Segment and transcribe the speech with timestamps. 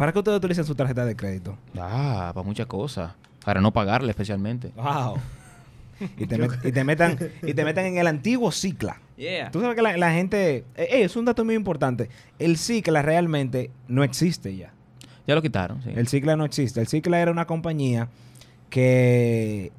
[0.00, 1.58] ¿Para qué ustedes utilizan su tarjeta de crédito?
[1.78, 3.12] Ah, para muchas cosas.
[3.44, 4.72] Para no pagarle especialmente.
[4.74, 5.18] Wow.
[6.16, 8.96] y, te met- y te metan y te metan en el antiguo Cicla.
[9.18, 9.50] Yeah.
[9.50, 10.56] Tú sabes que la, la gente...
[10.56, 12.08] eh, eh, es un dato muy importante.
[12.38, 14.72] El Cicla realmente no existe ya.
[15.26, 15.90] Ya lo quitaron, sí.
[15.94, 16.80] El Cicla no existe.
[16.80, 18.08] El Cicla era una compañía
[18.70, 19.70] que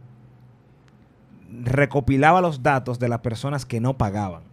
[1.64, 4.44] recopilaba los datos de las personas que no pagaban.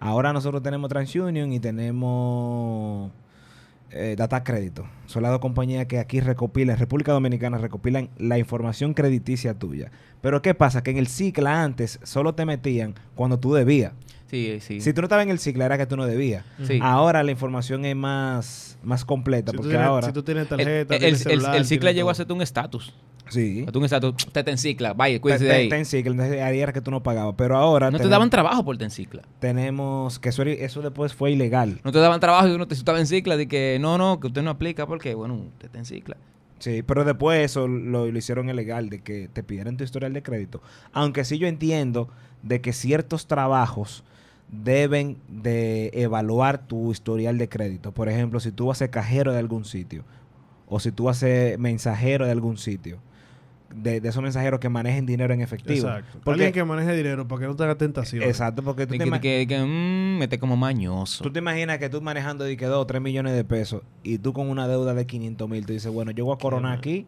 [0.00, 3.10] Ahora nosotros tenemos TransUnion y tenemos
[3.90, 4.86] eh, Data Crédito.
[5.06, 9.90] Son las dos compañías que aquí recopilan, en República Dominicana recopilan la información crediticia tuya.
[10.20, 10.82] Pero ¿qué pasa?
[10.82, 13.92] Que en el Cicla antes solo te metían cuando tú debías.
[14.30, 14.80] Sí, sí.
[14.80, 16.44] Si tú no estabas en el Cicla era que tú no debías.
[16.64, 16.78] Sí.
[16.82, 19.52] Ahora la información es más, más completa.
[19.52, 20.06] Si porque tienes, ahora...
[20.08, 22.32] si tú tienes tarjeta, el, tienes el- el- celular, el cicla tienes llegó a hacerte
[22.34, 22.92] un estatus.
[23.30, 23.66] Sí.
[23.72, 25.68] Tú un estatus, te te encicla, vaya, cuídese Te- de te- ahí.
[25.68, 27.34] te en Cicla, entonces ahí era que tú no pagabas.
[27.36, 29.22] Pero ahora No te daban trabajo por te encicla.
[29.38, 31.80] tenemos que eso, eso después fue ilegal.
[31.84, 34.26] No te daban trabajo y uno te estaba en cicla de que no, no, que
[34.28, 36.16] usted no aplica porque, bueno, usted está en cicla.
[36.58, 40.22] Sí, pero después eso lo, lo hicieron ilegal de que te pidieran tu historial de
[40.22, 40.60] crédito.
[40.92, 42.08] Aunque sí yo entiendo
[42.42, 44.04] de que ciertos trabajos
[44.50, 47.92] deben de evaluar tu historial de crédito.
[47.92, 50.04] Por ejemplo, si tú vas a ser cajero de algún sitio
[50.66, 52.98] o si tú vas a ser mensajero de algún sitio.
[53.74, 55.88] De, de esos mensajeros que manejen dinero en efectivo.
[55.88, 56.20] Exacto.
[56.24, 58.22] Porque- Alguien que maneje dinero para que no te haga tentación.
[58.22, 61.22] Exacto, porque tú te, que, que, que, mm, mete como mañoso.
[61.22, 64.16] tú te imaginas que tú manejando de que 2 o 3 millones de pesos y
[64.16, 67.04] tú con una deuda de 500 mil, tú dices, bueno, yo voy a coronar aquí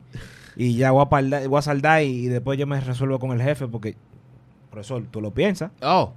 [0.54, 3.32] y ya voy a, paldar- voy a saldar y, y después yo me resuelvo con
[3.32, 3.96] el jefe porque,
[4.70, 6.12] profesor, tú lo piensas, Oh,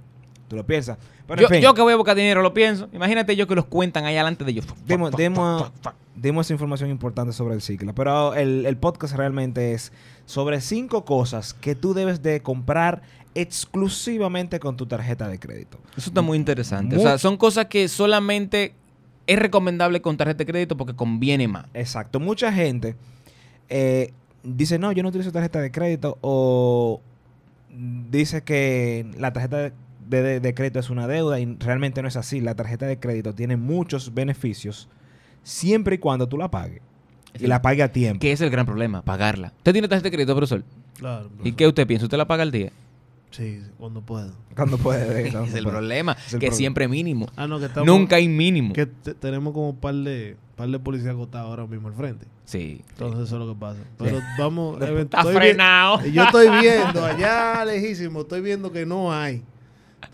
[0.48, 0.98] tú lo piensas.
[1.26, 2.88] Pero yo, en fin, yo que voy a buscar dinero lo pienso.
[2.92, 4.66] Imagínate yo que los cuentan ahí adelante de ellos.
[4.86, 5.70] dimos, dimos-
[6.14, 9.92] dimos información importante sobre el ciclo, pero el, el podcast realmente es
[10.26, 13.02] sobre cinco cosas que tú debes de comprar
[13.34, 15.78] exclusivamente con tu tarjeta de crédito.
[15.96, 16.96] Eso está muy interesante.
[16.96, 18.74] O sea, son cosas que solamente
[19.26, 21.66] es recomendable con tarjeta de crédito porque conviene más.
[21.74, 22.20] Exacto.
[22.20, 22.94] Mucha gente
[23.68, 27.00] eh, dice, no, yo no utilizo tarjeta de crédito o
[28.10, 29.72] dice que la tarjeta
[30.08, 32.40] de, de- de crédito es una deuda y realmente no es así.
[32.40, 34.88] La tarjeta de crédito tiene muchos beneficios
[35.42, 36.80] siempre y cuando tú la pagues.
[37.38, 38.20] Y la pague a tiempo.
[38.20, 39.52] Que es el gran problema, pagarla.
[39.58, 40.62] ¿Usted tiene tarjeta de crédito, profesor?
[40.98, 41.28] Claro.
[41.42, 42.06] ¿Y qué usted piensa?
[42.06, 42.70] ¿Usted la paga al día?
[43.32, 44.32] Sí, cuando puedo.
[44.54, 45.22] Cuando puede.
[45.32, 45.76] cuando es el puede.
[45.76, 46.56] problema, Es el que problema.
[46.56, 47.26] siempre mínimo.
[47.34, 47.86] Ah, no, que estamos...
[47.88, 48.72] Nunca hay mínimo.
[48.72, 52.26] Que te- tenemos como un par de, par de policías agotados ahora mismo al frente.
[52.44, 52.82] Sí.
[52.90, 53.80] Entonces eso es lo que pasa.
[53.98, 54.80] Pero vamos...
[54.82, 56.06] Está vi- frenado.
[56.06, 59.42] Y yo estoy viendo allá lejísimo, estoy viendo que no hay.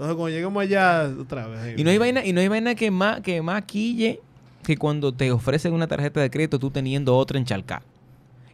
[0.00, 1.78] Entonces cuando lleguemos allá, otra vez.
[1.78, 4.18] Y no hay vaina, y no hay vaina que más, que más quille
[4.62, 7.82] que cuando te ofrecen una tarjeta de crédito tú teniendo otra encharcada.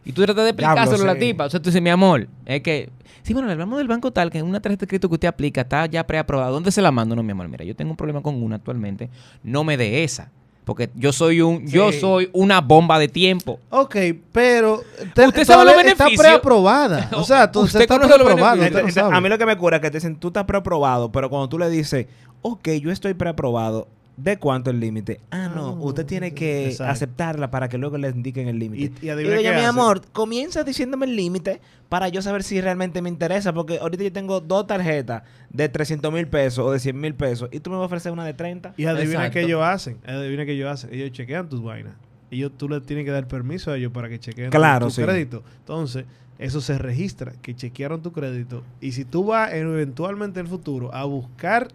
[0.03, 1.27] Y tú tratas de Diablo, explicárselo a la sí.
[1.27, 1.45] tipa.
[1.45, 2.89] O sea, tú dices, mi amor, es que...
[3.23, 5.61] Sí, bueno, le hablamos del banco tal, que una tarjeta de crédito que usted aplica
[5.61, 6.49] está ya preaprobada.
[6.49, 7.15] ¿Dónde se la mando?
[7.15, 9.09] No, mi amor, mira, yo tengo un problema con una actualmente.
[9.41, 10.29] No me dé esa.
[10.67, 13.57] Porque yo soy un, yo soy una bomba de tiempo.
[13.69, 13.95] Ok,
[14.33, 16.19] pero Usted sabe los todavía está beneficios.
[16.19, 17.09] preaprobada.
[17.15, 18.27] O sea, tú Usted está preaprobado.
[18.35, 18.65] beneficios.
[18.65, 19.15] usted Entonces, sabe.
[19.15, 21.47] a mí lo que me cura es que te dicen, tú estás preaprobado, pero cuando
[21.47, 22.07] tú le dices,
[22.41, 25.21] ok, yo estoy preaprobado, ¿de cuánto el límite?
[25.31, 26.91] Ah, no, Ah, usted tiene que exacto.
[26.91, 28.91] aceptarla para que luego le indiquen el límite.
[29.01, 32.21] Y- y Y, adivina digo yo, qué mi amor, comienza diciéndome el límite para yo
[32.21, 36.65] saber si realmente me interesa, porque ahorita yo tengo dos tarjetas de 300 mil pesos
[36.65, 38.73] o de 100 mil pesos y tú me vas a ofrecer una de 30.
[38.75, 39.97] Y adivina qué ellos hacen.
[40.05, 40.93] Adivina qué ellos hacen.
[40.93, 41.93] Ellos chequean tus vainas.
[42.29, 44.91] Ellos, tú le tienes que dar permiso a ellos para que chequeen tu- Claro, tu,
[44.91, 45.01] sí.
[45.01, 45.43] crédito.
[45.59, 46.03] Entonces,
[46.39, 48.63] eso se registra, que chequearon tu crédito.
[48.81, 51.69] Y si tú vas eventualmente en el futuro a buscar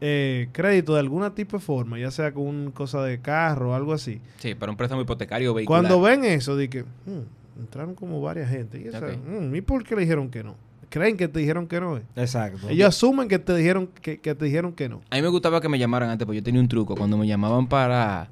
[0.00, 3.74] eh, crédito de alguna tipo de forma, ya sea con una cosa de carro o
[3.74, 5.82] algo así, Sí, para un préstamo hipotecario o vehicular.
[5.82, 8.80] cuando ven eso, di que "Hmm, entraron como varias gente.
[8.80, 9.12] Y, esa, Ok.
[9.26, 10.54] "Hmm, ¿y por qué le dijeron que no?
[10.90, 11.98] Creen que te dijeron que no.
[11.98, 12.02] eh.
[12.16, 12.68] Exacto.
[12.70, 15.02] Ellos asumen que te dijeron que, que te dijeron que no.
[15.10, 16.94] A mí me gustaba que me llamaran antes, porque yo tenía un truco.
[16.96, 18.30] Cuando me llamaban para,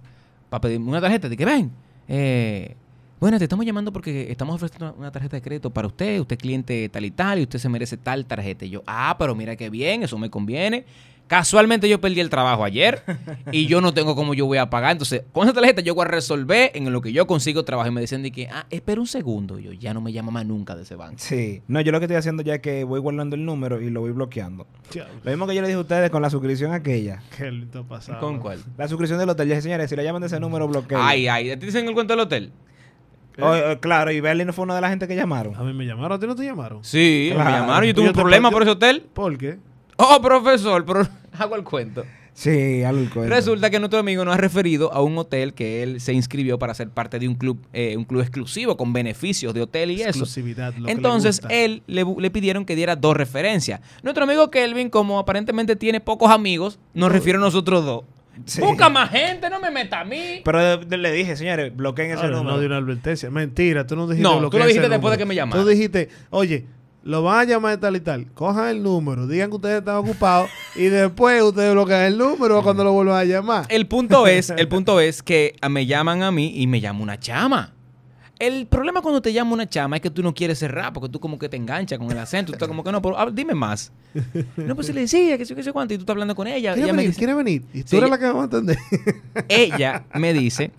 [0.48, 1.70] para pedirme una tarjeta, de que ven,
[2.08, 2.74] eh,
[3.20, 6.36] bueno, te estamos llamando porque estamos ofreciendo una, una tarjeta de crédito para usted, usted
[6.36, 8.64] es cliente tal y tal, y usted se merece tal tarjeta.
[8.64, 10.84] Y yo, ah, pero mira qué bien, eso me conviene.
[11.26, 13.02] Casualmente yo perdí el trabajo ayer
[13.52, 14.92] y yo no tengo cómo yo voy a pagar.
[14.92, 17.88] Entonces, con esa tarjeta yo voy a resolver en lo que yo consigo trabajo.
[17.88, 19.58] Y me decían de que, ah, espera un segundo.
[19.58, 21.16] Y yo, ya no me llama más nunca de ese banco.
[21.18, 21.62] Sí.
[21.66, 24.00] No, yo lo que estoy haciendo ya es que voy guardando el número y lo
[24.02, 24.66] voy bloqueando.
[25.24, 27.22] Lo mismo que yo le dije a ustedes con la suscripción aquella.
[27.36, 28.20] Qué lindo pasado.
[28.20, 28.60] ¿Con cuál?
[28.78, 29.48] La suscripción del hotel.
[29.48, 30.98] Ya, señores, si le llaman de ese número, bloqueo.
[31.02, 32.52] Ay, ay, ¿te dicen el cuento del hotel?
[33.80, 35.54] claro, y Berlin no fue una de la gente que llamaron.
[35.56, 36.82] A mí me llamaron, ¿a ti no te llamaron?
[36.82, 37.50] Sí, Claro.
[37.50, 37.88] me llamaron.
[37.88, 39.04] Yo tuve un problema por ese hotel.
[39.12, 39.58] ¿Por qué?
[39.98, 41.06] Oh, profesor, pero
[41.40, 42.04] hago el cuento.
[42.32, 43.34] Sí, algo el cuento.
[43.34, 46.74] Resulta que nuestro amigo nos ha referido a un hotel que él se inscribió para
[46.74, 50.10] ser parte de un club, eh, un club exclusivo con beneficios de hotel y eso.
[50.10, 51.54] Exclusividad, lo que le Entonces gusta.
[51.54, 53.80] él le, le pidieron que diera dos referencias.
[54.02, 58.04] Nuestro amigo Kelvin, como aparentemente tiene pocos amigos, nos refiere a nosotros dos.
[58.44, 58.60] Sí.
[58.60, 60.42] Busca más gente, no me meta a mí.
[60.44, 62.56] Pero de- le dije, señores, bloqueen ese Ahora, número.
[62.56, 63.30] no de una advertencia.
[63.30, 65.64] Mentira, tú no dijiste No, tú lo dijiste después de que me llamaran.
[65.64, 66.66] Tú dijiste, oye,
[67.06, 68.26] lo van a llamar tal y tal.
[68.32, 72.82] Cojan el número, digan que ustedes están ocupados y después ustedes bloquean el número cuando
[72.82, 73.64] lo vuelvan a llamar.
[73.68, 77.18] El punto es, el punto es que me llaman a mí y me llama una
[77.18, 77.72] chama.
[78.38, 81.18] El problema cuando te llama una chama es que tú no quieres cerrar porque tú
[81.20, 82.52] como que te enganchas con el acento.
[82.52, 83.92] Tú estás como que no, pero ah, dime más.
[84.56, 86.46] No, pues se le decía que sé, que sé cuánto y tú estás hablando con
[86.46, 86.74] ella.
[86.74, 87.10] ¿Quiere Ella me venir?
[87.10, 87.62] dice, ¿Quiere venir?
[87.72, 88.76] Y tú Sí, eres la que va a entender.
[89.48, 90.70] ella me dice,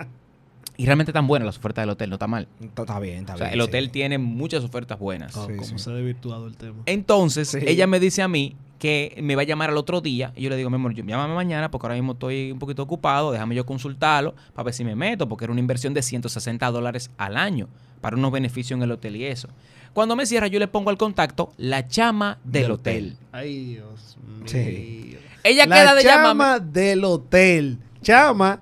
[0.78, 2.48] y realmente están buenas las ofertas del hotel, no está mal.
[2.62, 3.60] Está está bien, está O sea, bien.
[3.60, 3.68] el sí.
[3.70, 5.36] hotel tiene muchas ofertas buenas.
[5.36, 5.80] Oh, Sí, sí.
[5.80, 6.84] se ha desvirtuado el tema.
[6.86, 7.58] Entonces, Sí.
[7.66, 10.32] ella me dice a mí que me va a llamar al otro día.
[10.36, 12.84] Y yo le digo, mi amor, yo- llámame mañana porque ahora mismo estoy un poquito
[12.84, 13.32] ocupado.
[13.32, 17.10] Déjame yo consultarlo para ver si me meto, porque era una inversión de 160 dólares
[17.18, 17.68] al año
[18.02, 19.50] para unos beneficios en el hotel y eso.
[19.94, 23.18] Cuando me cierra, yo le pongo al contacto la chama del, Del hotel.
[23.32, 24.44] Ay, Dios mío.
[24.46, 25.18] Sí.
[25.44, 26.68] Ella la queda de chama llamarme.
[26.72, 27.80] del hotel.
[28.04, 28.60] Chama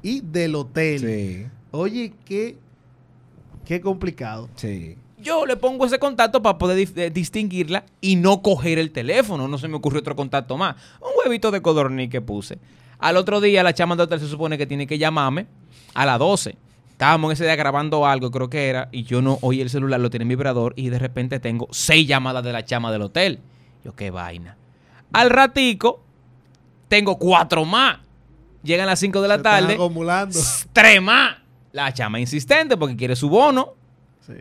[0.00, 1.00] y del hotel.
[1.00, 1.46] Sí,
[1.78, 2.56] Oye, qué,
[3.64, 4.48] qué complicado.
[4.56, 4.96] sí.
[5.18, 9.48] Yo le pongo ese contacto para poder eh, distinguirla y no coger el teléfono.
[9.48, 10.76] No se me ocurrió otro contacto más.
[11.00, 12.58] Un huevito de codorniz que puse.
[12.98, 15.46] Al otro día, la chama del hotel se supone que tiene que llamarme
[15.94, 16.54] a las 12.
[16.90, 19.98] Estábamos en ese día grabando algo, creo que era, y yo no oí el celular,
[20.00, 23.40] lo tiene en vibrador, y de repente tengo seis llamadas de la chama del hotel.
[23.84, 24.56] Yo, qué vaina.
[25.12, 26.02] Al ratico,
[26.88, 27.98] tengo cuatro más.
[28.62, 29.74] Llegan las 5 de la Se están tarde.
[29.74, 30.38] acumulando.
[30.72, 31.36] Tres más.
[31.72, 33.74] La chama insistente porque quiere su bono.
[34.26, 34.34] Sí.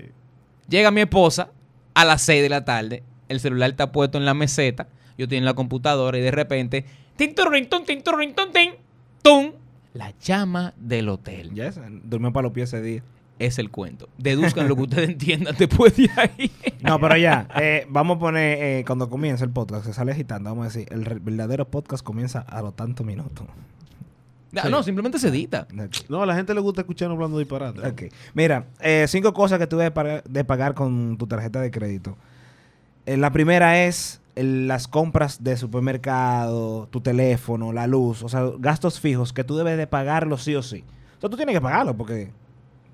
[0.67, 1.49] Llega mi esposa
[1.93, 3.03] a las 6 de la tarde.
[3.29, 4.87] El celular está puesto en la meseta.
[5.17, 6.85] Yo estoy en la computadora y de repente.
[7.15, 8.73] Tin, turrin, tun, tin, turrin, tun, tin,
[9.21, 9.53] tum.
[9.93, 11.53] La llama del hotel.
[11.53, 13.03] Ya esa, durmió para los pies ese día.
[13.39, 14.09] Es el cuento.
[14.17, 16.51] Deduzcan lo que ustedes entiendan después de ahí.
[16.81, 20.49] No, pero ya, eh, vamos a poner, eh, cuando comienza el podcast, se sale agitando,
[20.49, 23.45] vamos a decir, el verdadero podcast comienza a los tantos minutos.
[24.57, 25.67] Ah, No, simplemente se edita.
[26.09, 27.85] No, a la gente le gusta escucharnos hablando disparate.
[27.87, 28.03] Ok.
[28.33, 32.15] Mira, eh, cinco cosas que tú debes pagar- de pagar con tu tarjeta de crédito.
[33.05, 38.49] Eh, la primera es el- las compras de supermercado, tu teléfono, la luz, o sea,
[38.59, 40.83] gastos fijos que tú debes de pagarlos sí o sí.
[41.17, 42.31] O sea, tú tienes que pagarlo porque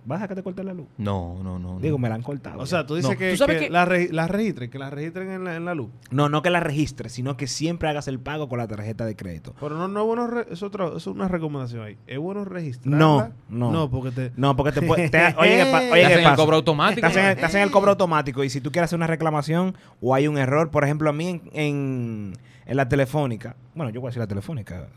[0.05, 0.87] vas a que te corten la luz.
[0.97, 1.73] No, no, no.
[1.75, 1.79] no.
[1.79, 2.57] Digo, me la han cortado.
[2.57, 2.65] O ya.
[2.65, 4.89] sea, tú dices No, que, ¿tú sabes que que- la, re- la registren, que la
[4.89, 5.89] registren en la, en la luz.
[6.09, 9.15] no, no que la registres, sino que siempre hagas el pago con la tarjeta de
[9.15, 9.53] crédito.
[9.59, 11.97] Pero no, no es bueno, re- es, otra, es una recomendación ahí.
[12.07, 12.97] ¿Es bueno registrarla?
[12.99, 13.71] No, no.
[13.71, 14.31] No, porque te...
[14.37, 15.09] No, porque te puede...
[15.09, 17.01] te- oye, ¿qué pa- Te oye, ¿qué hacen el cobro automático.
[17.01, 20.27] Te hacen, el, el cobro automático y si tú quieres hacer una reclamación o hay
[20.27, 22.33] un error, por ejemplo, a mí en, en,
[22.65, 24.87] en la telefónica, bueno, yo voy a decir la telefónica,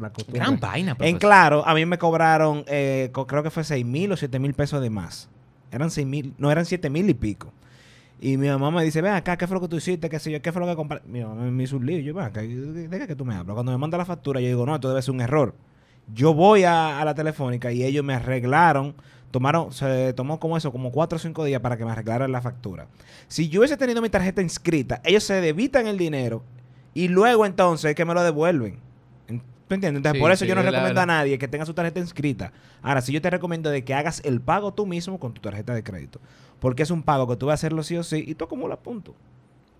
[0.00, 0.12] la.
[0.28, 1.18] Gran vaina, En profesor.
[1.20, 4.54] claro, a mí me cobraron, eh, co- creo que fue 6 mil o 7 mil
[4.54, 5.28] pesos de más.
[5.70, 7.52] Eran 6 mil, no, eran 7 mil y pico.
[8.20, 10.08] Y mi mamá me dice, ven acá, ¿qué fue lo que tú hiciste?
[10.08, 10.40] ¿Qué sé yo?
[10.40, 11.06] ¿Qué fue lo que compraste?
[11.08, 11.98] Mi mamá me hizo un lío.
[12.00, 13.52] Yo, ven acá, ¿de qué que tú me hablas?
[13.54, 15.54] Cuando me manda la factura, yo digo, no, esto debe ser un error.
[16.14, 18.94] Yo voy a, a la telefónica y ellos me arreglaron.
[19.32, 22.40] Tomaron, se tomó como eso, como cuatro o cinco días para que me arreglaran la
[22.40, 22.86] factura.
[23.28, 26.42] Si yo hubiese tenido mi tarjeta inscrita, ellos se debitan el dinero
[26.94, 28.78] y luego entonces que me lo devuelven.
[29.68, 29.98] ¿Tú entiendes?
[29.98, 31.98] Entonces, Sí, por eso sí, yo no la- recomiendo a nadie que tenga su tarjeta
[32.00, 32.52] inscrita.
[32.82, 35.74] Ahora, sí yo te recomiendo de que hagas el pago tú mismo con tu tarjeta
[35.74, 36.20] de crédito.
[36.60, 38.78] Porque es un pago que tú vas a hacerlo sí o sí y tú acumulas
[38.78, 39.14] puntos.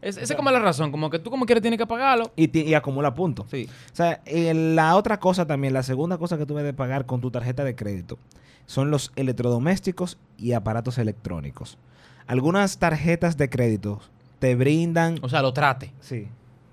[0.02, 2.30] Es- esa es como la razón, como que tú como quieres tienes que pagarlo.
[2.36, 3.46] Y, y acumula puntos.
[3.50, 3.68] Sí.
[3.92, 7.06] O sea, eh, la otra cosa también, la segunda cosa que tú debes de pagar
[7.06, 8.18] con tu tarjeta de crédito
[8.66, 11.78] son los electrodomésticos y aparatos electrónicos.
[12.26, 14.00] Algunas tarjetas de crédito
[14.40, 15.18] te brindan...
[15.22, 15.92] O sea, lo trate.
[16.00, 16.28] Sí,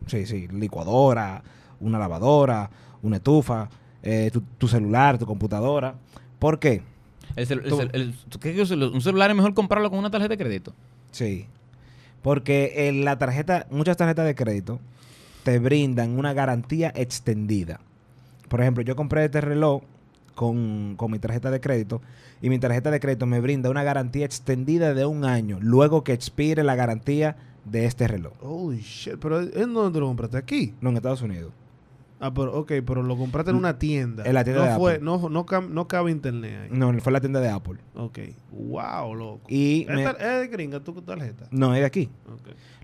[0.08, 0.48] sí, sí.
[0.48, 1.44] Licuadora,
[1.80, 2.70] una lavadora,
[3.04, 3.70] una estufa,
[4.02, 5.96] eh, tu, tu celular, tu computadora.
[6.40, 6.82] ¿Por qué?
[7.36, 9.54] El celu- el Tú- celu- el- ¿tú crees que un celu- un celular es mejor
[9.54, 10.74] comprarlo con una tarjeta de crédito?
[11.12, 11.46] Sí.
[12.22, 14.80] Porque en la tarjeta, muchas tarjetas de crédito
[15.44, 17.80] te brindan una garantía extendida.
[18.48, 19.84] Por ejemplo, yo compré este reloj
[20.36, 22.02] con, con mi tarjeta de crédito
[22.42, 26.14] y mi tarjeta de crédito me brinda una garantía extendida de un año luego que
[26.14, 28.34] expire la garantía de este reloj.
[28.42, 30.38] Holy shit, pero ¿en dónde lo compraste?
[30.38, 30.74] ¿Aquí?
[30.82, 31.52] No en Estados Unidos.
[32.20, 34.24] Ah, pero, ok, pero lo compraste en una tienda.
[34.26, 35.04] En la tienda no de fue, Apple.
[35.06, 36.70] no, no, no cabe internet ahí.
[36.72, 37.80] No, fue la tienda de Apple.
[37.96, 38.20] Ok.
[38.52, 39.42] Wow, loco.
[39.50, 41.48] Y me- ¿Es, es de gringa tu tarjeta?
[41.52, 42.10] no, es de aquí.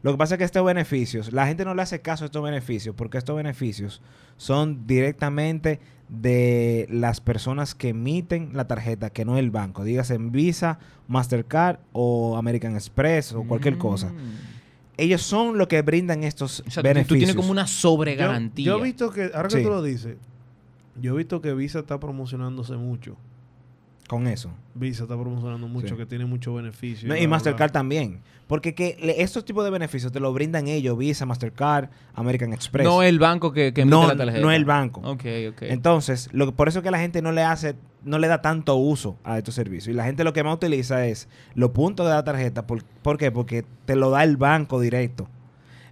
[0.02, 2.44] Lo que pasa es que estos beneficios, la gente no le hace caso a estos
[2.44, 4.02] beneficios porque estos beneficios
[4.38, 9.84] son directamente de las personas que emiten la tarjeta, que no el banco.
[9.84, 14.12] Dígase en Visa, Mastercard o American Express o cualquier cosa.
[15.00, 17.08] Ellos son los que brindan estos O sea, beneficios.
[17.08, 18.66] tú tienes como una Yo, sobregarantía.
[18.66, 19.64] yo he visto que, ahora que Sí.
[19.64, 20.18] tú lo dices,
[21.02, 23.16] yo he visto que Visa está promocionándose mucho.
[24.10, 24.50] Con eso.
[24.74, 25.96] Visa está promocionando mucho, Sí.
[25.96, 27.08] que tiene mucho beneficio.
[27.08, 28.20] No, y Mastercard también.
[28.48, 32.84] Porque que le- estos tipos de beneficios te lo brindan ellos, Visa, Mastercard, American Express.
[32.88, 34.42] No el banco que, que emite no, la tarjeta.
[34.42, 35.02] no el banco.
[35.02, 35.62] Ok, ok.
[35.62, 38.76] Entonces, lo, que- por eso que la gente no le hace, no le da tanto
[38.78, 39.94] uso a estos servicios.
[39.94, 42.66] Y la gente lo que más utiliza es los puntos de la tarjeta.
[42.66, 43.32] ¿Por, ¿por qué?
[43.32, 45.30] Porque te lo da el banco directo.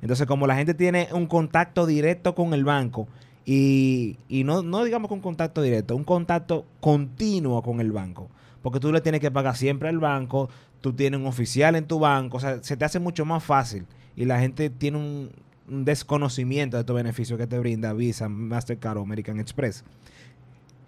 [0.01, 3.07] Entonces, como la gente tiene un contacto directo con el banco,
[3.49, 8.29] y, y no, no digamos con contacto directo, un contacto continuo con el banco.
[8.61, 10.49] Porque tú le tienes que pagar siempre al banco,
[10.81, 13.85] tú tienes un oficial en tu banco, o sea, se te hace mucho más fácil.
[14.17, 15.29] Y la gente tiene un,
[15.69, 19.85] un desconocimiento de estos beneficios que te brinda Visa, Mastercard o American Express.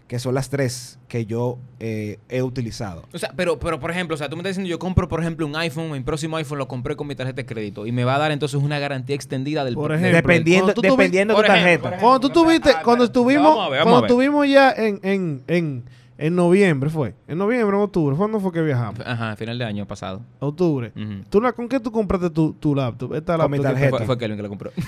[0.09, 3.03] Que son las tres que yo eh, he utilizado.
[3.13, 5.21] O sea, pero, pero por ejemplo, o sea, tú me estás diciendo, yo compro, por
[5.21, 8.03] ejemplo, un iPhone, mi próximo iPhone lo compré con mi tarjeta de crédito y me
[8.03, 11.45] va a dar entonces una garantía extendida del Por ejemplo, dependiendo tú dependiendo de tu
[11.47, 11.69] tarjeta.
[11.69, 11.91] ejemplo.
[12.01, 13.19] Cuando tú tuviste, Ah, cuando espérate.
[13.29, 15.83] estuvimos, ver, cuando estuvimos ya en, en, en,
[16.17, 17.13] en noviembre, fue.
[17.27, 18.15] En noviembre, en octubre.
[18.17, 18.99] ¿Cuándo fue que viajamos?
[19.05, 20.21] Ajá, final de año pasado.
[20.39, 20.91] Octubre.
[21.29, 23.13] ¿Tú la, ¿Con qué tú compraste tu, tu laptop?
[23.13, 23.97] Esta Con mi laptop que- tarjeta.
[23.97, 24.71] Fue, fue Kelvin que lo compró.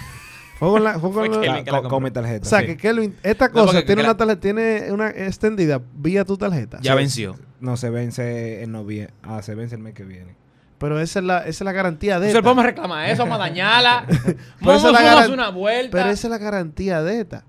[0.62, 2.46] Fue con la, fue con Fue la- la mi tarjeta.
[2.46, 2.68] O sea, sí.
[2.68, 6.78] que Kelvin, esta No, cosa tiene que una tarjeta, tiene una extendida vía tu tarjeta.
[6.82, 7.36] Ya venció.
[7.60, 9.12] No, se vence en noviembre.
[9.24, 10.36] Ah, se vence el mes que viene.
[10.78, 12.44] Pero esa es la, esa es la garantía de Entonces esta.
[12.44, 14.06] podemos reclamar eso, vamos a dañarla.
[14.08, 15.98] Pero vamos esa es la a una vuelta.
[15.98, 17.44] Pero esa es la garantía de esta.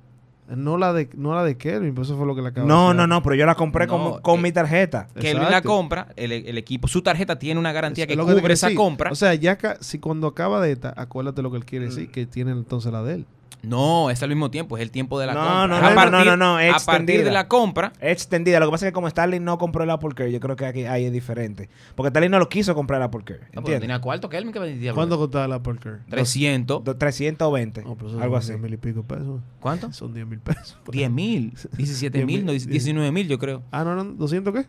[0.48, 2.68] No la de, no la de Kelvin, pues eso fue lo que le acabo de
[2.72, 5.08] No, no, no, pero yo la compré No, con, con eh, mi tarjeta.
[5.18, 8.74] Kelvin la compra, el, el equipo, su tarjeta tiene una garantía Es que cubre esa
[8.74, 9.10] compra.
[9.10, 11.88] O sea, ya si cuando acaba de esta, acuérdate lo que él quiere Mm.
[11.88, 13.26] decir, que tiene entonces la de él.
[13.62, 15.54] No, es al mismo tiempo, es el tiempo de la No, compra.
[15.54, 17.30] no, A no, no, partir- no, no, es A partir de extendida.
[17.32, 18.58] la compra, Extendida.
[18.60, 20.66] Lo que pasa es que como Starling no compró el Apple Care, yo creo que
[20.66, 21.68] aquí ahí es diferente.
[21.94, 23.40] Porque Starling no lo quiso comprar el Apple Care.
[23.52, 23.80] no, ¿Entiendes?
[23.82, 24.92] tenía cuarto que vendía.
[24.94, 25.98] ¿Cuánto costaba la Apple Care?
[26.10, 26.82] 300.
[26.84, 27.82] Do- 320.
[27.82, 28.48] No, pero eso algo así.
[28.48, 29.40] 10 mil y pico pesos.
[29.60, 29.92] ¿Cuánto?
[29.92, 30.78] Son 10 mil pesos.
[30.90, 32.70] 10 mil, 17 mil, no, 10,000.
[32.72, 33.62] 19 mil, yo creo.
[33.70, 34.66] Ah, no, no, ¿200 qué?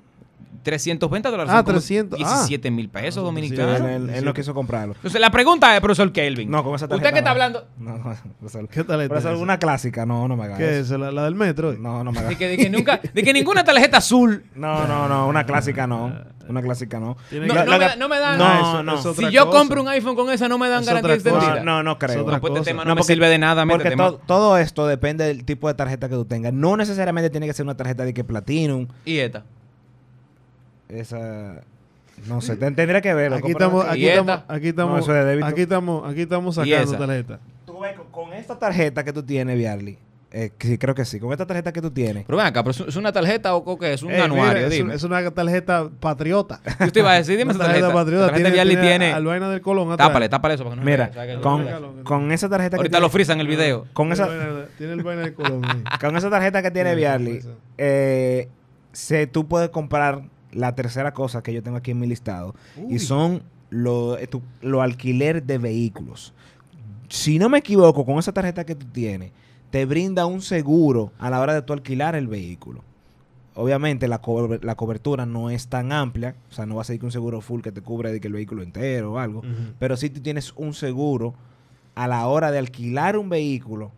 [0.61, 1.49] 320 dólares.
[1.51, 2.23] Ah, son como 300, ah.
[2.23, 3.79] 17 mil pesos Ah, Sí, dominicanos.
[3.79, 4.93] él, él- él no quiso comprarlo.
[4.95, 6.49] Entonces, la pregunta es, profesor Kelvin.
[6.49, 7.11] No, con esa ¿Usted tarjeta.
[7.11, 7.31] qué está no.
[7.31, 7.67] hablando?
[7.79, 8.67] No, no, profesor.
[8.69, 10.05] ¿Qué tal Profesor, una clásica.
[10.05, 10.89] No, no me hagas ¿Qué es?
[10.91, 11.73] ¿La, la del metro?
[11.73, 14.45] No, no me De hagas que, de que nunca, de que ninguna tarjeta azul.
[14.55, 15.27] No, no, no.
[15.27, 16.13] Una clásica no.
[16.47, 17.15] Una clásica no.
[17.15, 18.37] No, que- no Lo me, no me dan.
[18.37, 18.99] No, Ah, eso- no.
[18.99, 19.57] eso si yo cosa.
[19.59, 21.63] compro un iPhone con esa, no me dan Es garantía extendida.
[21.63, 22.21] No, no, creo.
[22.23, 22.69] otra No, pues este cosa.
[22.71, 23.65] tema no, No, me porque- sirve de nada.
[23.65, 26.51] Porque métete, to- todo esto depende del tipo de tarjeta que tú tengas.
[26.51, 28.87] No necesariamente tiene que ser una tarjeta de que Platinum.
[29.05, 29.45] ¿Y esta?
[30.93, 31.61] Esa.
[32.27, 33.37] No sé, ten- tendría que verlo.
[33.37, 37.39] Aquí estamos, aquí estamos, aquí estamos, No, es aquí estamos, aquí estamos ¿Y sacando tarjeta.
[37.65, 39.97] Tú ves, con- esta tarjeta que tú tienes, Viarly.
[40.31, 41.19] eh, que sí, creo que sí.
[41.19, 42.23] Con esta tarjeta que tú tienes.
[42.25, 43.93] Pero ven acá, pero ¿es- ¿es una tarjeta o qué?
[43.93, 44.93] Es un Eh, mira, anuario, es, dime.
[44.93, 46.59] es una tarjeta patriota.
[46.79, 47.91] Yo te iba a decir, dime esa tarjeta.
[47.91, 48.25] patriota.
[48.27, 49.13] La tarjeta tiene, tiene tiene...
[49.13, 50.07] al vaina del Colón atrás.
[50.09, 50.63] Tápale, tápale eso.
[50.63, 53.47] para que no Mira, con, Con- con esa tarjeta que Ahorita tiene- lo frisan el
[53.47, 53.85] video.
[53.93, 55.65] con Tiene esa, Tiene el vaina del Colón.
[55.65, 55.83] ahí.
[56.01, 57.41] con esa tarjeta que tiene Viarly,
[57.79, 58.47] eh,
[58.91, 60.21] se, tú puedes comprar
[60.53, 62.55] la tercera cosa que yo tengo aquí en mi listado.
[62.77, 62.95] Uy.
[62.95, 66.33] Y son los lo lo alquiler de vehículos.
[67.09, 69.31] Si no me equivoco, con esa tarjeta que tú tienes,
[69.69, 72.81] te brinda un seguro a la hora de tú alquilar el vehículo.
[73.55, 76.97] Obviamente la, co- la cobertura no es tan amplia, o sea, no va a ser
[76.97, 79.43] que un seguro full que te cubre de que el vehículo entero o algo,
[79.77, 81.35] pero sí tú tienes un seguro
[81.93, 83.91] a la hora de alquilar un vehículo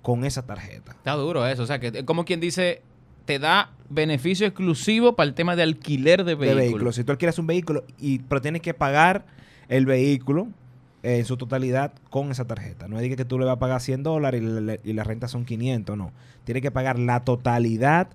[0.00, 0.92] con esa tarjeta.
[0.92, 1.62] Está duro eso.
[1.64, 2.80] O sea, que eh, como quien dice,
[3.24, 6.58] te da beneficio exclusivo para el tema de alquiler de de vehículos.
[6.58, 6.96] vehículos.
[6.96, 9.24] Si tú alquilas un vehículo, y, pero tienes que pagar
[9.68, 10.48] el vehículo
[11.02, 12.88] eh, en su totalidad con esa tarjeta.
[12.88, 15.44] No es que tú le vas a pagar 100 dólares y, y la renta son
[15.44, 16.12] 500, no.
[16.44, 18.08] Tienes que pagar la totalidad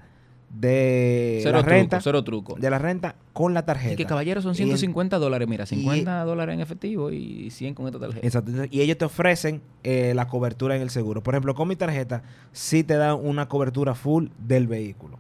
[0.50, 2.56] de Cero la truco, renta cero truco.
[2.60, 3.94] de la renta con la tarjeta.
[3.94, 7.74] Y que caballero son Y en- 150 dólares, mira, 50 dólares en efectivo y 100
[7.76, 8.26] con esta tarjeta.
[8.26, 8.52] Exacto.
[8.70, 11.22] Y ellos te ofrecen eh, la cobertura en el seguro.
[11.24, 15.18] Por ejemplo, con mi tarjeta sí te dan una cobertura full del vehículo.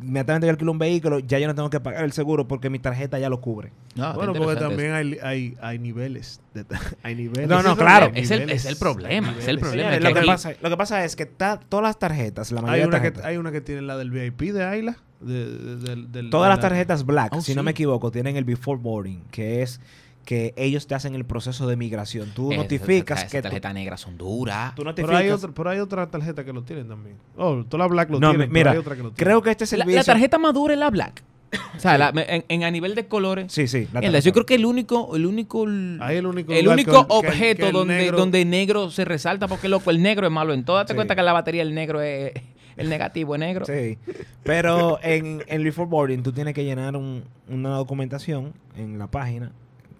[0.00, 2.78] Inmediatamente yo alquilo un vehículo, ya yo no tengo que pagar el seguro porque mi
[2.78, 3.72] tarjeta ya lo cubre.
[4.14, 6.40] Bueno, porque también hay, hay, hay niveles.
[6.54, 6.64] de-
[7.02, 7.48] hay niveles.
[7.48, 8.10] No, no, claro.
[8.14, 9.90] Es el- es el problema, es el problema.
[9.90, 12.52] Señores, es que lo, que pasa, lo que pasa es que ta- todas las tarjetas,
[12.52, 14.96] la Hay mayoría de una, que, hay una que tiene la del VIP de Ayla.
[15.20, 18.12] De, de- del- del- todas de las la- tarjetas black, Oh, si no me equivoco,
[18.12, 19.80] tienen el before boarding, que es
[20.28, 22.30] que ellos te hacen el proceso de migración.
[22.34, 24.74] Tú notificas que tú, tarjetas negras son duras.
[24.74, 25.16] tú Pero notificas.
[25.22, 27.16] hay, otra, pero hay otra tarjeta que lo tienen también.
[27.38, 29.24] Oh, todas las Black lo no, mira, pero hay otra que lo tienen.
[29.24, 31.22] creo que este La, servicio la tarjeta madura es la black.
[31.74, 33.50] O sea, la- en, en- a nivel de colores.
[33.50, 35.66] Sí, sí, la la- yo creo que el único, el único,
[36.00, 39.06] Ahí el único el único que- que- objeto que el donde, negro- donde negro se
[39.06, 40.76] resalta, porque loco, el negro es malo en todo.
[40.76, 40.94] Date Sí.
[40.94, 42.32] cuenta que en la batería el negro es
[42.76, 43.64] el negativo es negro.
[43.64, 43.96] Sí,
[44.42, 49.52] pero en, en Before Boarding tú tienes que llenar un- una documentación en la página,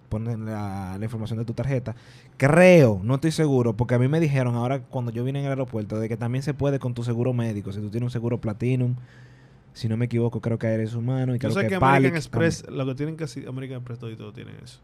[0.09, 1.95] ponen la, la información de tu tarjeta.
[2.37, 5.51] Creo, no estoy seguro, porque a mí me dijeron ahora cuando yo vine en el
[5.51, 8.39] aeropuerto de que también se puede con tu seguro médico, si tú tienes un seguro
[8.41, 8.95] Platinum
[9.73, 11.97] Si no me equivoco, creo que Aires Humano y Yo creo sé que, que Palic
[12.11, 14.79] American Express, lo que tienen que hacer, American Express todo y todo tiene eso.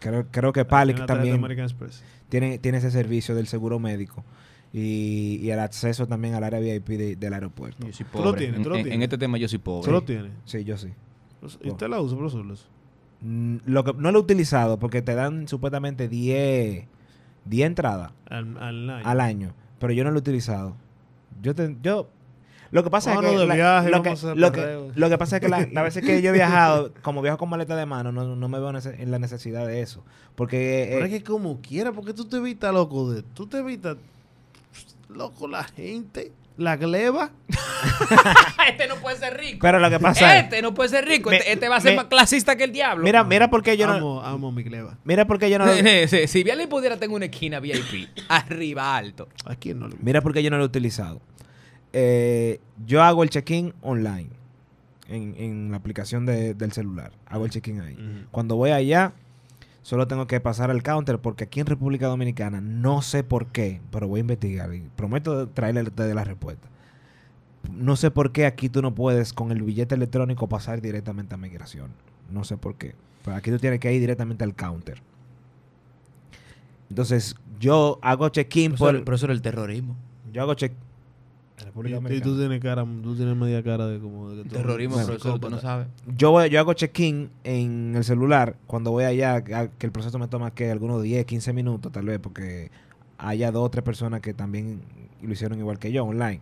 [0.00, 2.04] Creo, creo que Palic también American Express.
[2.28, 4.22] tiene, tiene ese servicio del seguro médico
[4.72, 7.86] y, y el acceso también al área VIP de- del aeropuerto.
[7.86, 8.38] Yo soy Tú lo pobre.
[8.40, 8.96] tienes, En- tú lo en, tienes.
[8.96, 9.86] en este tema yo soy pobre.
[9.86, 10.30] ¿Tú lo tienes?
[10.44, 10.88] Sí, yo sí.
[11.64, 12.44] ¿Y usted la usa, profesor?
[13.20, 16.86] Mm, Lo que, no lo he utilizado porque te dan supuestamente 10,
[17.44, 19.02] 10 entradas Al, al año.
[19.08, 20.74] al año, pero yo no lo he utilizado.
[21.42, 22.08] Yo, te- yo
[22.70, 25.40] lo que pasa es que, la- viaje, lo, que lo, que, lo que pasa es
[25.42, 28.48] que la- veces que yo he viajado, como viajo con maleta de mano, no, no
[28.48, 30.04] me veo en la necesidad de eso.
[30.36, 33.22] Porque Pero eh, es que como quiera, porque tú te evitas, loco, de...
[33.22, 33.96] Tú te evitas,
[35.08, 37.30] loco, la gente, la gleba.
[38.68, 39.58] este no puede ser rico.
[39.62, 41.30] pero lo que pasa es, Este no puede ser rico.
[41.30, 43.04] Me- este, este va a ser me- más clasista que el diablo.
[43.04, 44.98] mira, mira por qué yo no, amo, amo mi gleba.
[45.04, 45.72] mira por qué yo no, lo-
[46.08, 49.28] si, si Viale pudiera tener una esquina VIP, arriba alto.
[49.46, 51.20] ¿A quién no le mira por qué yo no lo he utilizado.
[51.92, 54.28] Eh, yo hago el check-in online
[55.08, 57.12] en, en la aplicación de- del celular.
[57.26, 58.26] Hago el check-in ahí.
[58.30, 59.12] Cuando voy allá,
[59.82, 63.80] solo tengo que pasar al counter porque aquí en República Dominicana, no sé por qué,
[63.90, 66.68] pero voy a investigar y prometo traerle de la respuesta.
[67.72, 71.38] No sé por qué aquí tú no puedes con el billete electrónico pasar directamente a
[71.38, 71.90] migración.
[72.30, 72.94] No sé por qué.
[73.24, 75.02] Pero aquí tú tienes que ir directamente al counter.
[76.88, 79.04] Entonces, yo hago check-in por...
[79.04, 79.96] Pero eso era el terrorismo.
[80.32, 80.72] Yo hago check...
[81.58, 82.24] En República Y, y Dominicana.
[82.32, 85.50] tú tienes cara, tú tienes media cara de como de que tú- Terrorismo, Bueno, profesor,
[85.50, 85.86] no sabe.
[86.16, 90.28] yo, voy- yo hago check-in en el celular cuando voy allá, que el proceso me
[90.28, 92.70] toma que algunos 10, 15 minutos tal vez, porque
[93.18, 94.80] haya dos o tres personas que también
[95.22, 96.40] lo hicieron igual que yo online.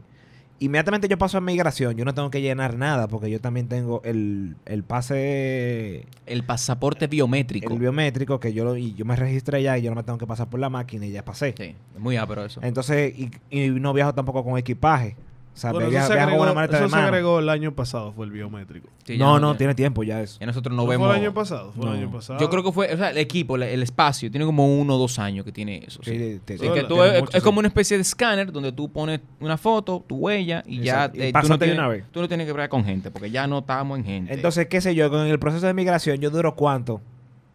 [0.58, 4.00] Inmediatamente yo paso a migración, yo no tengo que llenar nada porque yo también tengo
[4.04, 7.72] el, el pase, El pasaporte biométrico.
[7.72, 10.18] el biométrico, que yo, lo- y yo me registré ya y yo no me tengo
[10.18, 11.54] que pasar por la máquina y ya pasé.
[11.58, 12.60] Sí, muy ápero eso.
[12.62, 15.16] Entonces, y, y no viajo tampoco con equipaje.
[15.56, 18.12] O sea, Bueno, se con una agregó, maleta eso de se agregó el año pasado,
[18.12, 18.90] fue el biométrico.
[19.06, 20.36] Sí, no, no, ya- tiene tiempo ya eso.
[20.38, 21.06] Ya nosotros no ¿No vemos.
[21.08, 21.72] fue el año pasado?
[21.72, 21.92] Fue No.
[21.94, 22.38] el año pasado.
[22.38, 25.18] Yo creo que fue, o sea, el equipo, el espacio, tiene como uno o dos
[25.18, 26.00] años que tiene eso.
[26.02, 26.10] Sí.
[26.18, 27.44] Sí, te- que tú es, mucho, es sí.
[27.44, 31.16] como una especie de escáner donde tú pones una foto, tu huella y Exacto.
[31.16, 32.04] ya Y eh, tú, pásate no de tienes, una vez.
[32.10, 34.34] tú no tienes que hablar con gente porque ya no estamos en gente.
[34.34, 37.00] Entonces, qué sé yo, con el proceso de migración yo duro cuánto?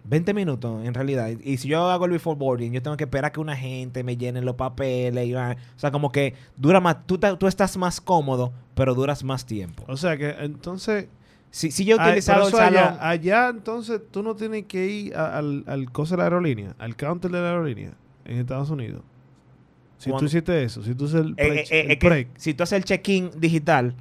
[0.04, 1.30] 20 minutos en realidad.
[1.44, 4.18] Y, si yo hago el before boarding, yo tengo que esperar que una gente me
[4.18, 5.28] llene los papeles.
[5.28, 9.46] y o sea, como que dura más, tú, tú estás más cómodo, pero duras más
[9.46, 9.84] tiempo.
[9.88, 11.08] O sea que entonces...
[11.54, 15.16] Si, si yo he utilizado el salón, allá, allá, entonces tú no tienes que ir
[15.18, 17.92] a- al, al cosa de la aerolínea, al counter de la aerolínea
[18.24, 19.02] en Estados Unidos.
[19.98, 22.54] Si Cuando- tú hiciste eso, si tú haces el, eh, eh, eh, el que si
[22.54, 23.94] tú haces el check-in digital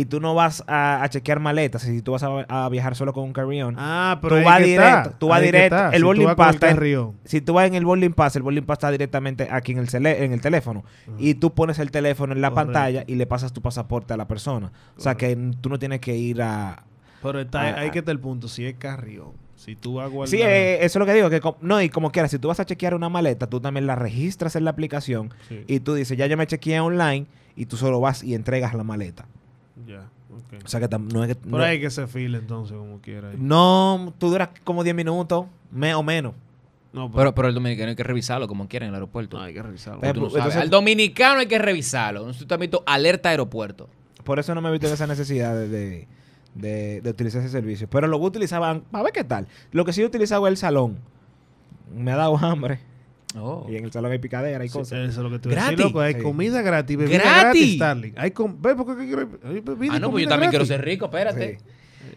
[0.00, 3.12] y tú no vas a, a chequear maletas, si tú vas a, a viajar solo
[3.12, 5.88] con un carry-on, Ah, pero Tú vas directo, tú vas directo, está.
[5.90, 8.64] el Si boarding pass está en- si tú vas en el boarding pass, el boarding
[8.64, 10.84] pass está directamente aquí en el, cele- en el teléfono.
[11.18, 12.72] Y tú pones el teléfono en la Correcto.
[12.72, 14.70] pantalla y le pasas tu pasaporte a la persona.
[14.96, 16.84] O sea que tú no tienes que ir a...
[17.20, 17.90] Pero está, Ah, ahí ah.
[17.90, 20.28] que está el punto, si es carrión, si tú vas a guardar...
[20.30, 21.28] Sí, eh, eso es lo que digo.
[21.28, 23.96] que No, y como quieras, si tú vas a chequear una maleta, tú también la
[23.96, 27.76] registras en la aplicación Sí, y tú dices, ya yo me chequeé online y tú
[27.76, 29.26] solo vas y entregas la maleta.
[30.64, 31.34] O sea que no es que...
[31.36, 33.30] Por no, ahí que se file entonces, como quiera.
[33.30, 33.36] ahí.
[33.38, 36.34] no, tú duras como 10 minutos, me, o menos.
[36.92, 39.36] No, pero, pero el dominicano hay que revisarlo como quiera en el aeropuerto.
[39.38, 40.00] no, hay que revisarlo.
[40.00, 40.56] Pero- no entonces-.
[40.56, 42.26] Al dominicano hay que revisarlo.
[42.26, 43.88] No sé si tú has visto alerta aeropuerto.
[44.24, 46.08] Por eso no me he visto en esa necesidad de, de,
[46.54, 47.88] de- de utilizar ese servicio.
[47.90, 49.46] Pero lo utilizaban, a ver qué tal.
[49.70, 50.98] Lo que sí he utilizado es el salón.
[51.94, 52.80] Me ha dado hambre.
[53.36, 53.66] Oh.
[53.68, 55.00] Y en el salón hay picadera y Sí, cosas.
[55.10, 55.78] eso es lo que Gratis.
[55.78, 56.00] loco.
[56.00, 56.20] Hay Sí.
[56.22, 57.42] comida gratis, bebida ¡Gratis!
[57.42, 58.14] gratis, Starling.
[58.16, 59.28] Hay com ¿Ves por qué quiero
[59.62, 61.58] bebida Ah, no, pues yo también quiero ser rico, espérate.
[61.58, 61.64] Sí.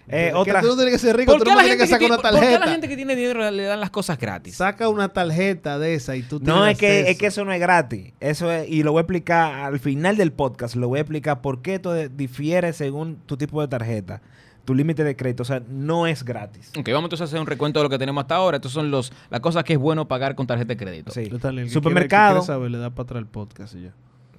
[0.08, 2.16] Eh, otra, tú no tienes que ser rico, ¿Por tú no tienes que sacar una
[2.18, 2.60] por qué a tarjeta.
[2.66, 4.56] la gente que tiene dinero le dan las cosas gratis?
[4.56, 7.54] Saca una tarjeta de esa y tú no, tienes es que, es que eso no
[7.54, 8.14] es gratis.
[8.20, 10.76] Eso es, y lo voy a explicar al final del podcast.
[10.76, 14.22] Lo voy a explicar por qué esto difiere según tu tipo de tarjeta,
[14.66, 15.44] tu límite de crédito.
[15.44, 16.72] O sea, no es gratis.
[16.78, 18.58] Ok, vamos entonces a hacer un recuento de lo que tenemos hasta ahora.
[18.58, 21.12] Estos son los, las cosas que es bueno pagar con tarjeta de crédito.
[21.12, 21.26] Sí.
[21.26, 22.40] Starling, el que Supermercado.
[22.40, 23.94] quiere- el que quiere saber, le da para atrás el podcast y ya.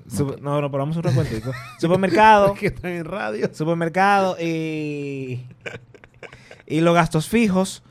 [0.08, 1.52] Sup- No, no, pero vamos a un recuentico.
[1.78, 2.54] Supermercado.
[2.58, 3.48] que están en radio.
[3.52, 5.44] supermercado y,
[6.66, 7.82] y los gastos fijos,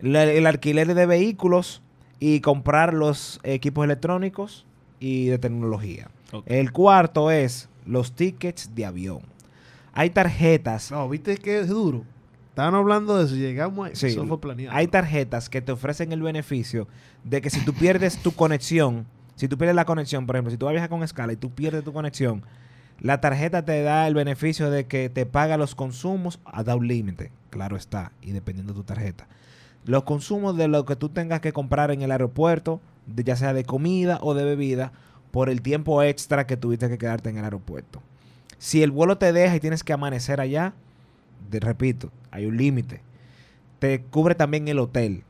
[0.00, 1.82] la- el alquiler de vehículos
[2.18, 4.66] y comprar los equipos electrónicos
[4.98, 6.08] y de tecnología.
[6.46, 9.20] El cuarto es los tickets de avión.
[9.92, 12.04] Hay tarjetas, No, viste que es duro.
[12.50, 14.76] Estaban hablando de eso, llegamos a Sí, eso fue planeado.
[14.76, 16.88] hay tarjetas que te ofrecen el beneficio
[17.24, 20.56] de que si tú pierdes tu conexión, si tú pierdes la conexión, por ejemplo, si
[20.58, 22.42] tú vas a viajar con escala y tú pierdes tu conexión,
[23.00, 27.32] la tarjeta te da el beneficio de que te paga los consumos a un límite,
[27.48, 29.26] claro está, y dependiendo de tu tarjeta.
[29.86, 33.54] Los consumos de lo que tú tengas que comprar en el aeropuerto, de- ya sea
[33.54, 34.92] de comida o de bebida,
[35.30, 38.02] por el tiempo extra que tuviste que quedarte en el aeropuerto.
[38.60, 40.74] Si el vuelo te deja y tienes que amanecer allá,
[41.50, 43.00] de- repito, hay un límite.
[43.78, 45.24] Te cubre también el hotel.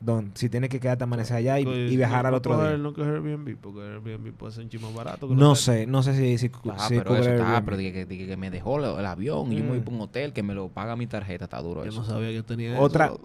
[0.00, 2.36] Don, si tienes que quedarte a amanecer allá y, Pues, y viajar no- al no
[2.38, 2.76] otro día.
[2.76, 5.26] No coger Airbnb, porque Airbnb puede ser un chimo barato.
[5.28, 5.62] que No hotel.
[5.64, 7.64] sé, no sé si, si, Ah, si pero cubre eso está, Airbnb.
[7.64, 9.82] pero dije que, dije que me dejó el avión y yo me voy Mm.
[9.84, 12.00] para un hotel que me lo paga mi tarjeta, está duro Yo eso.
[12.02, 13.20] no sabía que tenía Otra- eso.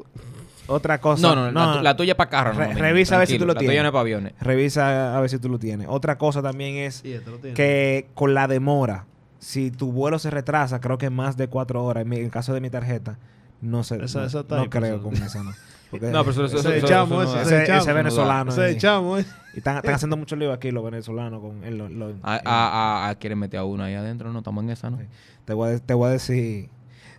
[0.68, 1.22] Otra cosa.
[1.28, 2.54] No, no, la, tu- la tuya es para carro.
[2.54, 3.74] Re- no, no, revisa a ver si tú lo La tienes.
[3.76, 4.34] tuya no es para aviones.
[4.40, 5.88] Revisa a ver si tú lo tienes.
[5.90, 7.56] Otra cosa también es Sí, este lo tiene.
[7.56, 9.06] que con la demora,
[9.40, 12.32] si tu vuelo se retrasa, creo que más de cuatro horas, en, mi- en el
[12.32, 13.18] caso de mi tarjeta,
[13.62, 14.04] no sé.
[14.04, 15.04] Esa- no, esa no type, creo eso.
[15.04, 15.52] con esa, ¿no?
[15.90, 18.52] Porque- No, pero eso, eso, Ese eso- chamo, eso ese- ese, ese venezolano.
[18.52, 18.78] Ese eh.
[18.78, 19.26] chamo, eh.
[19.56, 22.42] Y están, están haciendo mucho lío aquí los venezolanos con en lo- lo- Ah, en-
[22.46, 24.98] ah, ah, quieren meter a uno ahí adentro, no estamos en esa, ¿no?
[25.00, 25.06] Sí.
[25.46, 26.70] te, voy a, te voy a decir.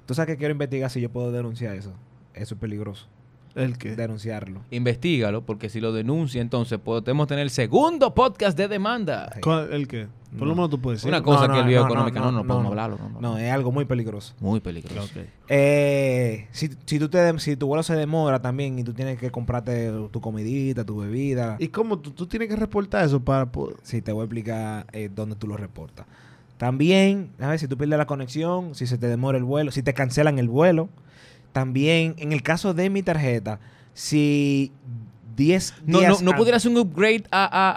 [0.06, 1.92] Tú sabes que quiero investigar si yo puedo denunciar eso.
[2.34, 3.08] Eso es peligroso.
[3.56, 3.96] ¿El qué?
[3.96, 4.60] Denunciarlo.
[4.70, 9.30] Investígalo, porque si lo denuncia, entonces podemos tener el segundo podcast de demanda.
[9.34, 9.40] Sí.
[9.40, 10.06] ¿Cuál- ¿El qué?
[10.30, 10.54] Por lo No.
[10.54, 11.08] menos tú puedes decir.
[11.08, 12.68] Una cosa no, que el no, video no, económica, no, no, no, no, podemos no.
[12.68, 12.98] hablarlo.
[12.98, 13.20] No, no.
[13.20, 14.34] No, es algo muy peligroso.
[14.40, 15.10] Muy peligroso.
[15.48, 19.30] Eh, si, si, tú te, si tu vuelo se demora también y tú tienes que
[19.30, 23.76] comprarte tu comidita, tu bebida, ¿Y cómo tú, tú tienes que reportar eso para poder...
[23.82, 26.06] sí, te voy a explicar eh, dónde tú lo reportas.
[26.58, 29.82] También, a ver, si tú pierdes la conexión, si se te demora el vuelo, si
[29.82, 30.88] te cancelan el vuelo.
[31.52, 33.58] También, en el caso de mi tarjeta,
[33.94, 34.70] si
[35.36, 37.70] 10 No, no, días no an- pudieras un upgrade a, a-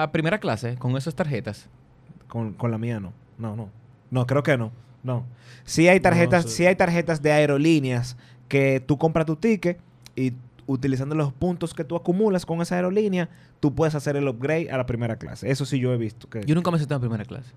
[0.00, 1.68] a- a primera clase con esas tarjetas.
[2.30, 3.12] Con, con la mía no.
[3.36, 3.68] No, no.
[4.10, 4.72] No, creo que no.
[5.02, 5.24] No.
[5.64, 6.56] Sí hay tarjetas, No sé.
[6.56, 8.16] sí hay tarjetas de aerolíneas
[8.48, 9.78] que tú compras tu ticket
[10.16, 10.32] y
[10.66, 14.76] utilizando los puntos que tú acumulas con esa aerolínea, tú puedes hacer el upgrade a
[14.76, 15.50] la primera clase.
[15.50, 16.28] Eso sí yo he visto.
[16.28, 17.50] Que, Yo nunca me senté en primera clase.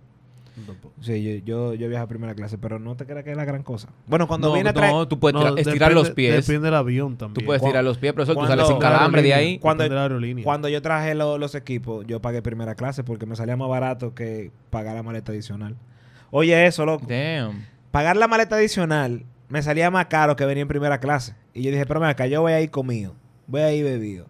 [1.01, 3.45] Sí, yo, yo, yo viajo a primera clase, pero no te creas que es la
[3.45, 3.89] gran cosa.
[4.07, 4.93] Bueno, cuando no, viene a traer...
[4.93, 6.45] no, tú puedes No, estirar depende- los pies.
[6.47, 7.35] Depende del avión también.
[7.41, 8.35] Tú puedes Cuan- tirar los pies, profesor.
[8.35, 9.59] Tú cuando- sales sin calambre de ahí.
[9.59, 10.43] Cuando- de la aerolínea.
[10.43, 14.13] Cuando yo traje lo- los equipos, yo pagué primera clase porque me salía más barato
[14.13, 15.75] que pagar la maleta adicional.
[16.31, 17.05] Oye, eso, loco.
[17.07, 17.65] Damn.
[17.91, 21.35] pagar la maleta adicional me salía más caro que venir en primera clase.
[21.53, 23.13] Y yo dije, pero mira, acá yo voy a ir comido,
[23.45, 24.25] voy a ir bebido,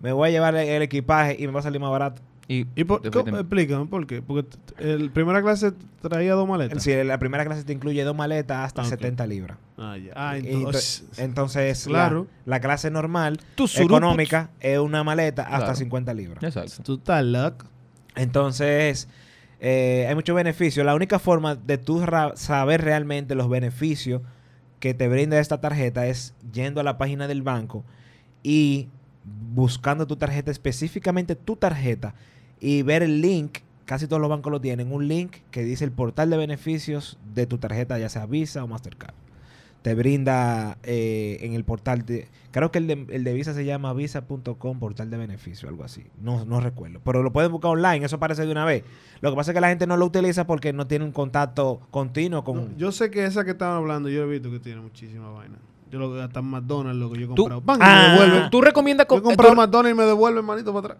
[0.00, 2.22] me voy a llevar el, el equipaje y me va a salir más barato.
[2.50, 4.22] Y, ¿Y por, explícame por qué?
[4.22, 6.82] Porque el primera clase traía dos maletas.
[6.82, 8.90] Si la primera clase te incluye dos maletas hasta Ah, ok.
[8.90, 9.58] 70 libras.
[9.76, 10.12] Ah, ya.
[10.16, 11.04] Ah, Y entonces...
[11.12, 12.26] ento- entonces, Claro.
[12.46, 13.38] la, la clase normal,
[13.76, 15.74] económica, es una maleta hasta Claro.
[15.76, 16.42] 50 libras.
[16.42, 16.82] Exacto.
[16.84, 17.66] Tú estás loco.
[18.16, 19.08] Entonces,
[19.60, 20.84] eh, hay muchos beneficios.
[20.86, 22.02] La única forma de tú
[22.34, 24.22] saber realmente los beneficios
[24.80, 27.84] que te brinda esta tarjeta es yendo a la página del banco
[28.42, 28.88] y
[29.54, 32.14] buscando tu tarjeta, específicamente tu tarjeta,
[32.60, 33.58] y ver el link.
[33.84, 34.92] Casi todos los bancos lo tienen.
[34.92, 38.68] Un link que dice el portal de beneficios de tu tarjeta, ya sea Visa o
[38.68, 39.14] Mastercard.
[39.80, 42.28] Te brinda eh, en el portal de...
[42.50, 46.04] Creo que el de, el de Visa se llama visa.com, portal de beneficio, algo así.
[46.20, 47.00] No, no recuerdo.
[47.02, 48.82] Pero lo pueden buscar online, eso aparece de una vez.
[49.20, 51.80] Lo que pasa es que la gente no lo utiliza porque no tiene un contacto
[51.90, 52.56] continuo con...
[52.56, 55.58] No, yo sé que esa que estaban hablando, yo he visto que tiene muchísima vaina.
[55.90, 57.60] Yo lo hasta en McDonald's lo que yo he comprado.
[57.62, 57.78] ¡Pam!
[57.80, 58.50] y Ah, me devuelven.
[58.50, 60.98] ¿Tú recomiendas Yo he co- comprado tú- McDonald's y me devuelven manito para atrás.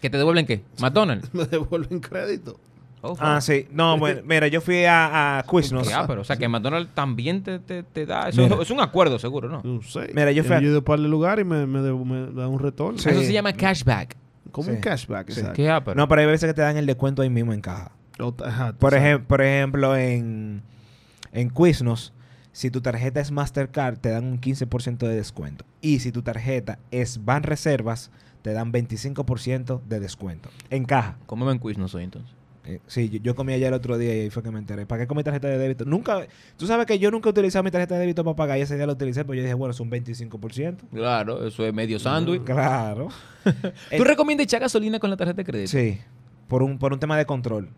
[0.00, 0.62] que te devuelven qué?
[0.80, 1.32] McDonald's.
[1.34, 2.58] Me devuelven crédito.
[3.02, 3.66] Oh, Ah, sí.
[3.72, 5.88] No, bueno, mira, yo fui a, a Quiznos.
[5.88, 8.28] Ya, pero o sea que McDonald's también te, te, te da.
[8.28, 8.56] Eso Mira.
[8.60, 9.62] es un acuerdo, seguro, ¿no?
[9.64, 10.10] No sé.
[10.14, 12.58] Mira, yo fui a- Yo a un par de lugares y me, me, da un
[12.58, 12.98] retorno.
[12.98, 13.08] Sí.
[13.08, 14.16] Eso se llama cashback.
[14.52, 14.72] Como Sí.
[14.74, 15.40] un cashback, Sí.
[15.40, 15.56] exacto.
[15.56, 15.96] ¿Qué ah, pero?
[15.96, 17.92] No, pero hay veces que te dan el descuento ahí mismo en caja.
[18.44, 20.60] Ajá, Por, ejem- por ejemplo, en,
[21.32, 22.12] en Quiznos,
[22.52, 25.64] si tu tarjeta es Mastercard, te dan un 15% de descuento.
[25.80, 28.10] Y si tu tarjeta es Ban Reservas,
[28.42, 30.50] te dan 25% de descuento.
[30.70, 31.18] En caja.
[31.26, 32.34] ¿Cómo ven quiz no soy entonces?
[32.64, 34.86] Eh, sí, yo, yo comí ayer el otro día y ahí fue que me enteré.
[34.86, 35.84] ¿Para qué con mi tarjeta de débito?
[35.84, 36.26] Nunca.
[36.56, 38.76] Tú sabes que yo nunca he utilizado mi tarjeta de débito para pagar y ese
[38.76, 40.76] día lo utilicé, pues yo dije, bueno, son 25%.
[40.92, 42.44] Claro, eso es medio sándwich.
[42.44, 43.08] Claro.
[43.96, 45.70] ¿Tú recomiendas echar gasolina con la tarjeta de crédito?
[45.70, 46.00] Sí,
[46.48, 47.70] por un, por un tema de control.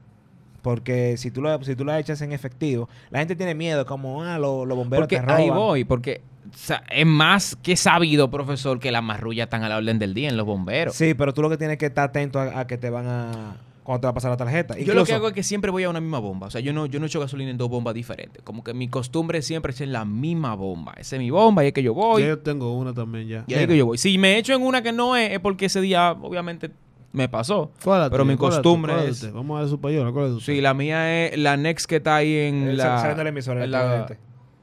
[0.63, 4.23] Porque si tú, lo, si tú la echas en efectivo, la gente tiene miedo, como,
[4.23, 5.41] ah, lo- los bomberos Porque te roban.
[5.41, 6.23] ahí voy, porque
[6.53, 10.15] o sea, es más que sabido, profesor, que las marrullas están a la orden del
[10.15, 10.95] día en los bomberos.
[10.95, 13.57] Sí, pero tú lo que tienes que estar atento a, a que te van a...
[13.83, 14.79] Cuando te va a pasar la tarjeta.
[14.79, 16.47] Yo lo que hago es que siempre voy a una misma bomba.
[16.47, 18.41] O sea, yo no, yo no echo gasolina en dos bombas diferentes.
[18.45, 20.95] Como que mi costumbre es siempre echar en la misma bomba.
[20.99, 22.23] Esa es mi bomba y es que yo voy.
[22.23, 23.45] Ya yo tengo una también ya.
[23.49, 23.99] Y ahí es que yo voy.
[23.99, 26.71] Si me echo en una que no es, es porque ese día, obviamente,
[27.13, 27.71] me pasó.
[27.85, 29.03] ¿Cuál es la Pero mi ¿Cuál es la costumbre tuya?
[29.05, 29.33] ¿Cuál es-?
[29.33, 30.13] Vamos a ver su payola.
[30.13, 30.43] ¿Cuál es?
[30.45, 32.99] Sí, la mía es la Next que está ahí en Eh, la...
[32.99, 34.07] saliendo la emisora, en la-.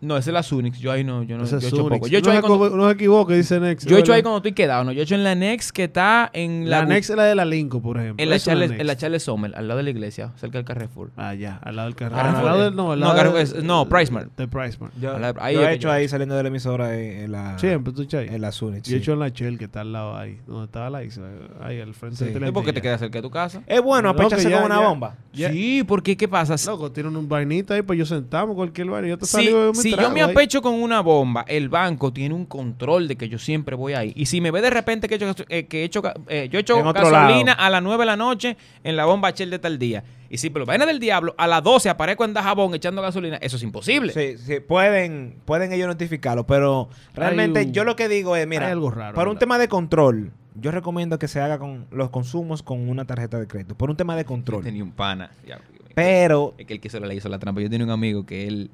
[0.01, 0.79] No, esa es la Sunix.
[0.79, 2.07] Yo ahí no, yo no, Ese yo es poco.
[2.07, 3.88] Yo he hecho no, ahí se cuando, equivo- no se equivoque, dice Next.
[3.88, 4.91] yo he hecho ahí cuando estoy quedado, ¿no?
[4.93, 7.35] Yo he hecho en la Next que está en la, La Next es la de
[7.35, 8.23] la Lincoln, por ejemplo.
[8.23, 11.12] en la Charles, en la Charles Sommer, al lado de la iglesia, cerca del Carrefour.
[11.17, 12.12] Ah, ya, al lado del.
[12.13, 14.35] Ah, al no, lado eh, del, no, al no, lado Carrefour del- es- no, Pricemart.
[14.38, 14.93] De Pricemart.
[15.01, 17.59] Yo, la- ahí yo he hecho yo- ahí saliendo de la emisora en, en la,
[17.59, 18.29] Siempre, tú echas ahí.
[18.33, 18.83] en la Sunit.
[18.85, 19.01] Yo he sí.
[19.01, 21.27] hecho en la Shell, que está al lado ahí, donde estaba la isla,
[21.62, 22.23] ahí al frente Sí.
[22.23, 22.53] de ¿Y ¿Y Telentilla.
[22.53, 23.62] por qué te queda cerca de tu casa?
[23.67, 25.15] Es bueno apecharse con una bomba.
[25.33, 26.55] Sí, porque ¿qué pasa?
[26.71, 29.97] Loco, tienen un vainita ahí, pues yo sentamos cualquier vaina y yo te salgo si
[30.02, 30.32] yo me ahí.
[30.32, 34.13] apecho con una bomba, el banco tiene un control de que yo siempre voy ahí.
[34.15, 36.60] Y si me ve de repente que, he hecho, eh, que he hecho, eh, yo
[36.60, 37.63] he hecho gasolina lado.
[37.63, 40.04] a las 9 de la noche en la bomba Shell de tal día.
[40.32, 43.58] Y si pero vaina del diablo, a las 12 aparezco en Dajabón echando gasolina, eso
[43.58, 44.13] es imposible.
[44.13, 48.67] Sí, sí, pueden, pueden ellos notificarlo, pero realmente un- yo lo que digo es, mira,
[48.67, 52.12] hay algo raro, para un tema de control, yo recomiendo que se haga con los
[52.12, 54.63] consumos con una tarjeta de crédito, por un tema de Yo control.
[54.63, 55.32] tenía un pana.
[55.47, 55.60] Ya,
[55.95, 57.62] Pero, Es que el que solo le hizo la trampa.
[57.62, 58.69] Yo tenía un amigo que él.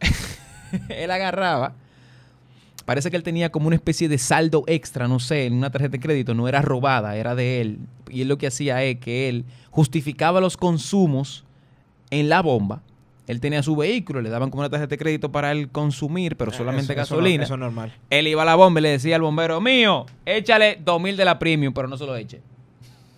[0.88, 1.74] él agarraba.
[2.84, 5.92] Parece que él tenía como una especie de saldo extra, no sé, en una tarjeta
[5.92, 6.34] de crédito.
[6.34, 7.78] No era robada, era de él.
[8.10, 11.44] Y él lo que hacía es que él justificaba los consumos
[12.10, 12.80] en la bomba.
[13.26, 16.50] Él tenía su vehículo, le daban como una tarjeta de crédito para él consumir, pero
[16.50, 17.44] solamente Eh, eso no- gasolina.
[17.44, 17.92] Eso, es normal.
[18.08, 21.38] Él iba a la bomba y le decía al bombero, mío, échale 2000 de la
[21.38, 22.40] premium, pero no se lo eche.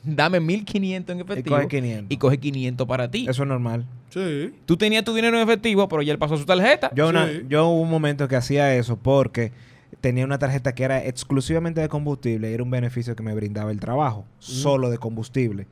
[0.02, 1.56] Dame 1500 en efectivo.
[1.56, 2.06] coge 500.
[2.10, 3.26] Y coge 500 para ti.
[3.28, 3.84] Eso es normal.
[4.08, 4.54] Sí.
[4.66, 6.90] Tú tenías tu dinero en efectivo, pero ya él pasó su tarjeta.
[6.94, 9.52] Yo, una- yo hubo un momento que hacía eso porque
[10.00, 13.70] tenía una tarjeta que era exclusivamente de combustible y era un beneficio que me brindaba
[13.70, 15.66] el trabajo, solo de combustible.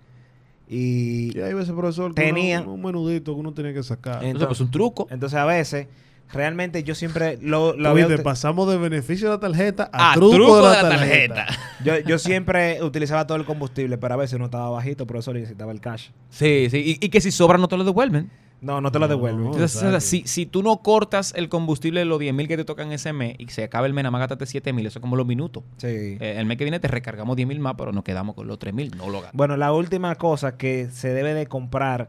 [0.68, 4.22] Y Y ahí ese profesor que Tenía- uno- un menudito que uno tenía que sacar.
[4.22, 5.06] En- Entonces, pues un truco.
[5.10, 5.86] entonces a veces,
[6.32, 10.14] realmente yo siempre lo, lo Tú había pasamos de beneficio de la tarjeta a, A
[10.14, 11.46] truco, de la, tarjeta.
[11.84, 15.32] yo, yo siempre utilizaba todo el combustible, pero a veces uno estaba bajito, por eso
[15.32, 16.10] necesitaba el cash.
[16.30, 16.98] Sí, sí.
[17.00, 18.30] Y, y que si sobra no te lo devuelven.
[18.60, 19.46] No, no te lo No, devuelven.
[19.46, 20.06] Entonces, o sea, exacto.
[20.06, 23.12] si, si tú no cortas el combustible de los 10 mil que te tocan ese
[23.12, 25.26] mes y se acaba el mes, nada más gástate 7 mil, eso es como los
[25.26, 25.62] minutos.
[25.76, 25.86] Sí.
[25.86, 28.58] Eh, el mes que viene te recargamos 10 mil más, pero nos quedamos con los
[28.58, 29.34] 3 mil, no lo gastamos.
[29.34, 32.08] Bueno, la última cosa que se debe de comprar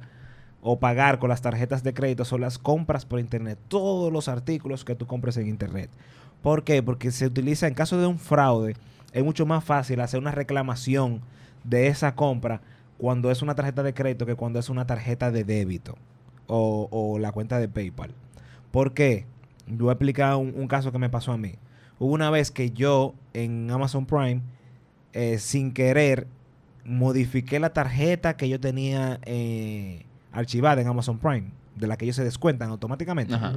[0.62, 3.58] o pagar con las tarjetas de crédito son las compras por internet.
[3.68, 5.90] Todos los artículos que tú compres en internet.
[6.42, 6.84] ¿Por qué?
[6.84, 8.76] Porque se utiliza en caso de un fraude,
[9.12, 11.22] es mucho más fácil hacer una reclamación
[11.64, 12.62] de esa compra
[12.98, 15.96] cuando es una tarjeta de crédito que cuando es una tarjeta de débito
[16.48, 18.12] o, o la cuenta de PayPal.
[18.72, 19.26] ¿Por qué?
[19.68, 21.56] Yo voy a explicar un, un caso que me pasó a mí.
[22.00, 24.42] Hubo una vez que yo en Amazon Prime,
[25.14, 26.28] eh, sin querer,
[26.86, 32.16] modifiqué la tarjeta que yo tenía eh, archivada en Amazon Prime, de la que ellos
[32.16, 33.34] se descuentan automáticamente.
[33.34, 33.54] Ajá.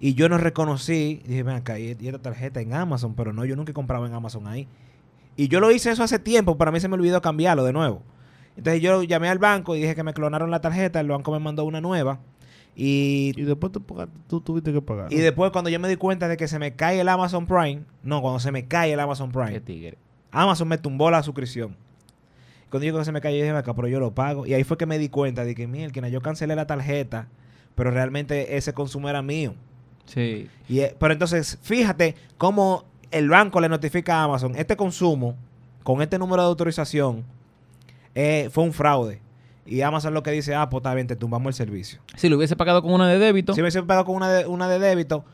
[0.00, 3.56] Y yo no reconocí, dije, ven acá, y esta tarjeta en Amazon, pero no, yo
[3.56, 4.68] nunca he comprado en Amazon ahí.
[5.36, 8.02] Y yo lo hice eso hace tiempo, para mí se me olvidó cambiarlo de nuevo.
[8.56, 11.38] Entonces yo llamé al banco y dije que me clonaron la tarjeta, el banco me
[11.40, 12.20] mandó una nueva.
[12.76, 13.72] Y, Y después
[14.26, 15.12] tú, tuviste que pagar.
[15.12, 17.82] y después cuando yo me di cuenta de que se me cae el Amazon Prime,
[18.02, 19.98] no, cuando se me cae el Amazon Qué Prime, tigre.
[20.32, 21.76] Amazon me tumbó la suscripción.
[22.74, 24.46] Cuando digo que se me cayó, yo dije, acá, pero yo lo pago.
[24.46, 27.28] Y ahí fue que me di cuenta de que, mierda, yo cancelé la tarjeta,
[27.76, 29.54] pero realmente ese consumo era mío.
[30.06, 30.50] Sí.
[30.68, 35.36] Y, eh, pero entonces, fíjate cómo el banco le notifica a Amazon, este consumo,
[35.84, 37.22] con este número de autorización,
[38.16, 39.20] eh, fue un fraude.
[39.64, 42.00] Y Amazon lo que dice, ah, pues está bien, te tumbamos el servicio.
[42.16, 44.68] Si lo hubiese pagado con una de débito, Si hubiese pagado con una de, una
[44.68, 45.24] de débito,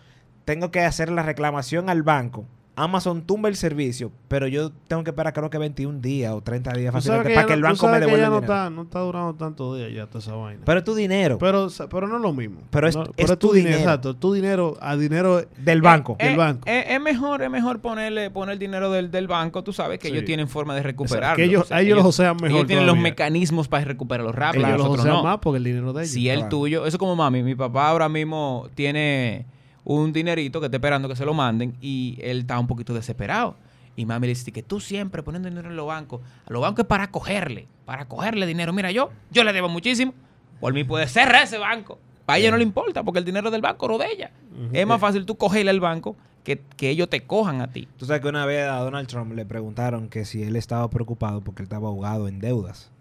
[0.45, 2.45] tengo que hacer la reclamación al banco.
[2.83, 6.73] Amazon tumba el servicio, pero yo tengo que esperar creo que 21 días o 30
[6.73, 8.53] días fácilmente que para que el banco me devuelva el no dinero.
[8.55, 10.63] está, no está durando tantos días ya toda esa vaina.
[10.65, 12.61] Pero es tu dinero Pero, pero no es lo mismo.
[12.71, 13.77] Pero es- No, es tu tu dinero.
[13.77, 13.91] dinero.
[13.91, 16.17] Exacto, tu dinero a dinero del banco.
[16.19, 16.69] del Eh, banco.
[16.69, 19.63] eh, es mejor, es mejor ponerle, poner el dinero del, del banco.
[19.65, 20.15] Tú sabes que Sí.
[20.15, 21.37] ellos tienen forma de recuperarlo.
[21.37, 22.51] que ellos, O sea, ellos, los osean mejor.
[22.51, 24.65] ellos tienen los mecanismos para recuperarlo rápido.
[24.67, 25.23] Ellos los nosotros osean no.
[25.25, 26.13] más porque el dinero de ellos.
[26.13, 29.47] Si el tuyo, eso como mami, mi papá ahora mismo tiene
[29.95, 33.57] un dinerito que está esperando que se lo manden y él está un poquito desesperado.
[33.97, 36.85] Y mami le dice que tú siempre poniendo dinero en los bancos, a los bancos
[36.85, 38.73] es para cogerle, para cogerle dinero.
[38.73, 40.15] Mira, yo, yo le debo muchísimo.
[40.61, 41.99] Por mí puede cerrar ese banco.
[42.29, 44.31] A ella no le importa porque el dinero del banco no de ella.
[44.73, 47.89] Es más fácil tú cogerle al banco que, que ellos te cojan a ti.
[47.97, 51.41] Tú sabes que una vez a Donald Trump le preguntaron que si él estaba preocupado
[51.41, 52.93] porque él estaba ahogado en deudas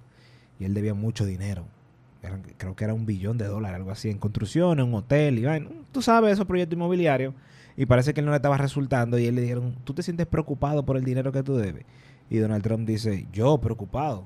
[0.60, 1.66] y él debía mucho dinero.
[2.22, 5.40] Eran- creo que era un billón de dólares, algo así, en construcción, en un hotel
[5.40, 5.70] y vaina.
[5.92, 7.34] Tú sabes, esos proyectos inmobiliarios.
[7.78, 10.28] Y parece que él no le estaba resultando y él le dijeron, ¿tú te sientes
[10.28, 11.86] preocupado por el dinero que tú debes?
[12.30, 14.26] Y Donald Trump dice, yo preocupado.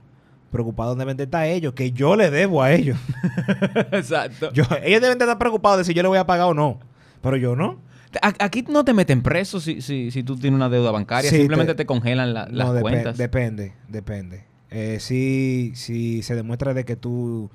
[0.51, 2.97] Preocupado deben de estar ellos, que yo le debo a ellos.
[3.91, 4.51] Exacto.
[4.53, 6.79] Yo, ellos deben de estar preocupados de si yo le voy a pagar o no.
[7.21, 7.79] Pero yo no.
[8.21, 11.29] Aquí no te meten preso si, si, si tú tienes una deuda bancaria.
[11.31, 13.17] Sí, Simplemente te- te, congelan la- las No, cuentas.
[13.17, 14.43] Depende, depende.
[14.69, 17.49] Eh, si, si se demuestra de que tú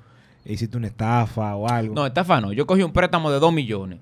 [0.45, 1.95] hiciste una estafa o algo.
[1.95, 2.51] No, estafa no.
[2.53, 3.99] Yo cogí un préstamo de 2 millones.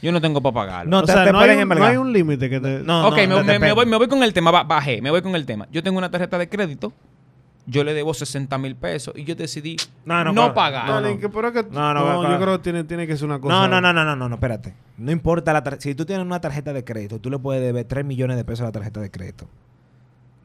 [0.00, 0.90] Yo no tengo para pagarlo.
[0.90, 2.78] No, o te- sea, te no, hay un, no hay un límite que te...
[2.84, 4.50] No, ok, no, me, no, me- voy, me voy con el tema.
[4.52, 5.66] ba- Bajé, me voy con el tema.
[5.72, 6.92] Yo tengo una tarjeta de crédito.
[7.66, 9.76] Yo le debo 60 mil pesos y yo decidí
[10.06, 10.86] No, no, no, pagar.
[10.86, 11.18] No, no.
[11.18, 13.52] que- pero es que- No, no, yo creo que tiene, tiene que ser una cosa...
[13.54, 14.72] No, no, no, no, no, no, no, espérate.
[14.96, 15.82] No importa la tarjeta.
[15.82, 18.60] Si tú tienes una tarjeta de crédito, tú le puedes deber 3 millones de pesos
[18.62, 19.48] a la tarjeta de crédito.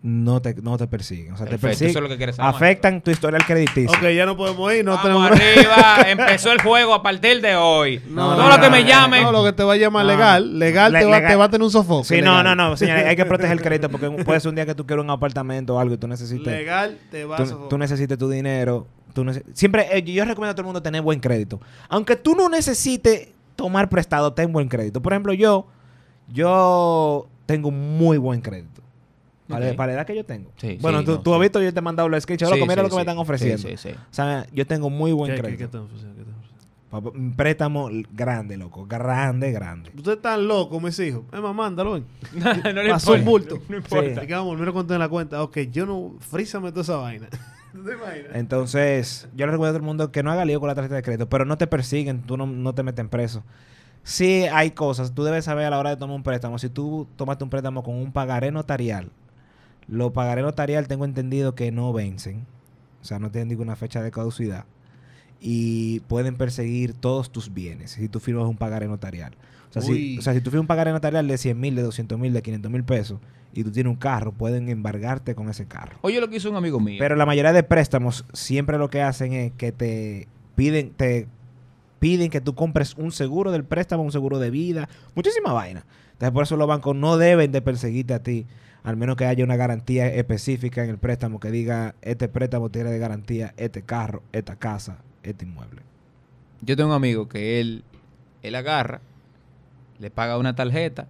[0.05, 1.31] No te, no te persiguen.
[1.31, 1.91] O sea, te persiguen.
[1.91, 2.53] eso es lo que quieres saber.
[2.53, 3.89] Afectan tu historial crediticio.
[3.97, 5.31] Ok, ya no podemos ir, no Vamos tenemos...
[5.31, 8.01] arriba, empezó el juego a partir de hoy.
[8.09, 9.21] No, no, lo que me no, llame.
[9.21, 10.11] No, lo que te va a llamar No.
[10.11, 10.59] legal.
[10.59, 11.31] Legal, Le- te, va, legal.
[11.31, 12.05] te va a tener un sofoque.
[12.17, 12.57] Sí, no, legal.
[12.57, 14.85] no, no, señores, hay que proteger el crédito porque puede ser un día que tú
[14.85, 17.69] quieras un apartamento o algo y tú necesites, Legal, te va a tú, sofocar.
[17.69, 18.85] tú necesites tu dinero.
[19.13, 21.61] Tú Siempre, eh, yo recomiendo a todo el mundo tener buen crédito.
[21.87, 25.01] Aunque tú no necesites tomar prestado, ten buen crédito.
[25.01, 25.65] Por ejemplo, yo,
[26.27, 28.72] yo tengo muy buen crédito.
[29.53, 30.51] Para, la edad que yo tengo.
[30.57, 31.35] Sí, bueno, sí, tú, no, tú sí.
[31.35, 32.47] has visto, yo te he mandado los sketches.
[32.47, 33.57] Sí, loco, mira sí, lo que me están ofreciendo.
[33.57, 33.95] Sí, sí, sí.
[33.95, 35.87] O sea, yo tengo muy buen ¿Qué, qué, crédito.
[35.89, 36.99] qué?
[37.01, 38.85] ¿Qué Un préstamo grande, loco.
[38.85, 39.91] Grande, grande.
[39.95, 41.23] Ustedes están locos, mis hijos.
[41.31, 41.99] Es más, mándalo,
[42.33, 43.59] no le Pasó un bulto.
[43.69, 44.25] No importa.
[44.25, 45.41] Que vamos, mira cuánto en la cuenta.
[45.41, 46.15] Ok, yo no...
[46.19, 47.27] Frízame toda esa vaina.
[47.73, 48.35] ¿Tú te imaginas?
[48.35, 50.95] Entonces, yo le recuerdo a todo el mundo que no haga lío con la tarjeta
[50.95, 53.43] de crédito, pero no te persiguen, tú no, no te meten preso.
[54.03, 57.07] Sí hay cosas, tú debes saber a la hora de tomar un préstamo, si tú
[57.15, 59.09] tomaste un préstamo con un pagaré notarial,
[59.87, 62.45] los pagaré notarial tengo entendido que no vencen,
[63.01, 64.65] o sea, no tienen ninguna fecha de caducidad
[65.45, 69.35] y pueden perseguir todos tus bienes si tú firmas un pagaré notarial.
[69.69, 71.81] O sea, si, o sea, si tú firmas un pagaré notarial de 100 mil, de
[71.81, 73.19] 200 mil, de 500 mil pesos
[73.53, 75.97] y tú tienes un carro, pueden embargarte con ese carro.
[76.01, 76.97] Oye, lo que hizo un amigo mío.
[76.99, 81.27] Pero la mayoría de préstamos siempre lo que hacen es que te piden, te
[81.99, 85.85] piden que tú compres un seguro del préstamo, un seguro de vida, muchísima vaina.
[86.13, 88.45] Entonces por eso los bancos no deben de perseguirte a ti,
[88.83, 92.91] al menos que haya una garantía específica en el préstamo que diga este préstamo tiene
[92.91, 95.81] de garantía este carro, esta casa, este inmueble.
[96.61, 97.83] Yo tengo un amigo que él,
[98.41, 99.01] él agarra,
[99.99, 101.07] le paga una tarjeta,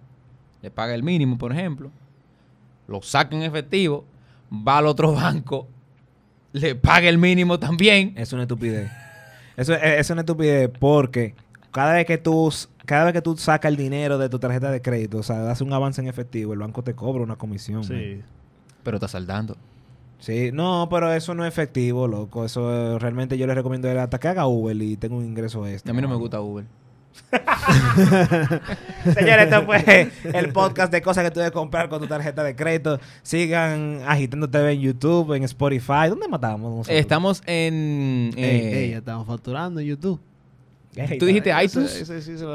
[0.62, 1.90] le paga el mínimo, por ejemplo,
[2.86, 4.04] lo saca en efectivo,
[4.50, 5.68] va al otro banco,
[6.52, 8.14] le paga el mínimo también.
[8.16, 8.90] Es una estupidez.
[9.56, 11.34] Eso es, una estupidez porque
[11.70, 12.52] cada vez que tú
[12.84, 15.60] cada vez que tú sacas el dinero de tu tarjeta de crédito, o sea, das
[15.60, 17.80] un avance en efectivo, el banco te cobra una comisión.
[17.80, 17.88] man.
[17.88, 18.20] Sí.
[18.82, 19.56] Pero está saldando.
[20.18, 22.44] Sí, no, pero eso no es efectivo, loco.
[22.44, 25.90] Eso eh, realmente yo le recomiendo hasta que haga Uber y tenga un ingreso extra.
[25.90, 26.64] a mí no me gusta Uber.
[29.14, 32.56] Señores, esto fue el podcast de cosas que tú debes comprar con tu tarjeta de
[32.56, 32.98] crédito.
[33.22, 36.08] Sigan agitando TV en YouTube, en Spotify.
[36.08, 36.98] ¿Dónde matamos nosotros?
[36.98, 38.32] Estamos en...
[38.36, 40.20] Eh, ey, estamos facturando en YouTube.
[40.96, 42.08] Ey, tú dijiste iTunes.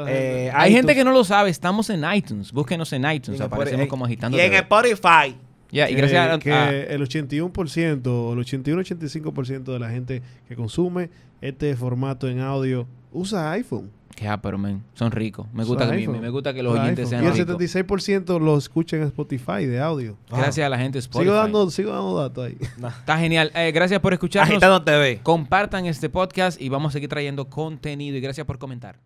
[0.08, 0.50] Eh.
[0.54, 0.76] Hay iTunes.
[0.80, 2.52] gente que no lo sabe, estamos en iTunes.
[2.52, 4.36] Búsquenos en iTunes, en aparecemos Spotify- como agitando.
[4.36, 4.54] Y en.
[4.54, 5.36] Spotify.
[5.72, 10.22] Ya, y que, gracias a- que a- el 81% o el 81-85% de la gente
[10.48, 13.90] que consume este formato en audio usa iPhone.
[14.14, 15.46] Que ah, pero men, son ricos.
[15.52, 17.10] Me gusta, que, me gusta que los oyentes iPhone.
[17.10, 17.86] sean Y el ricos.
[17.86, 20.16] 76% lo escucha en Spotify de audio.
[20.28, 21.24] Gracias a la gente de Spotify.
[21.24, 22.58] Sigo dando, sigo dando datos ahí.
[23.00, 23.50] Está genial.
[23.54, 24.50] Eh, gracias por escucharnos.
[24.50, 25.20] Agitando TV.
[25.22, 28.16] Compartan este podcast y vamos a seguir trayendo contenido.
[28.16, 28.98] Y gracias por comentar.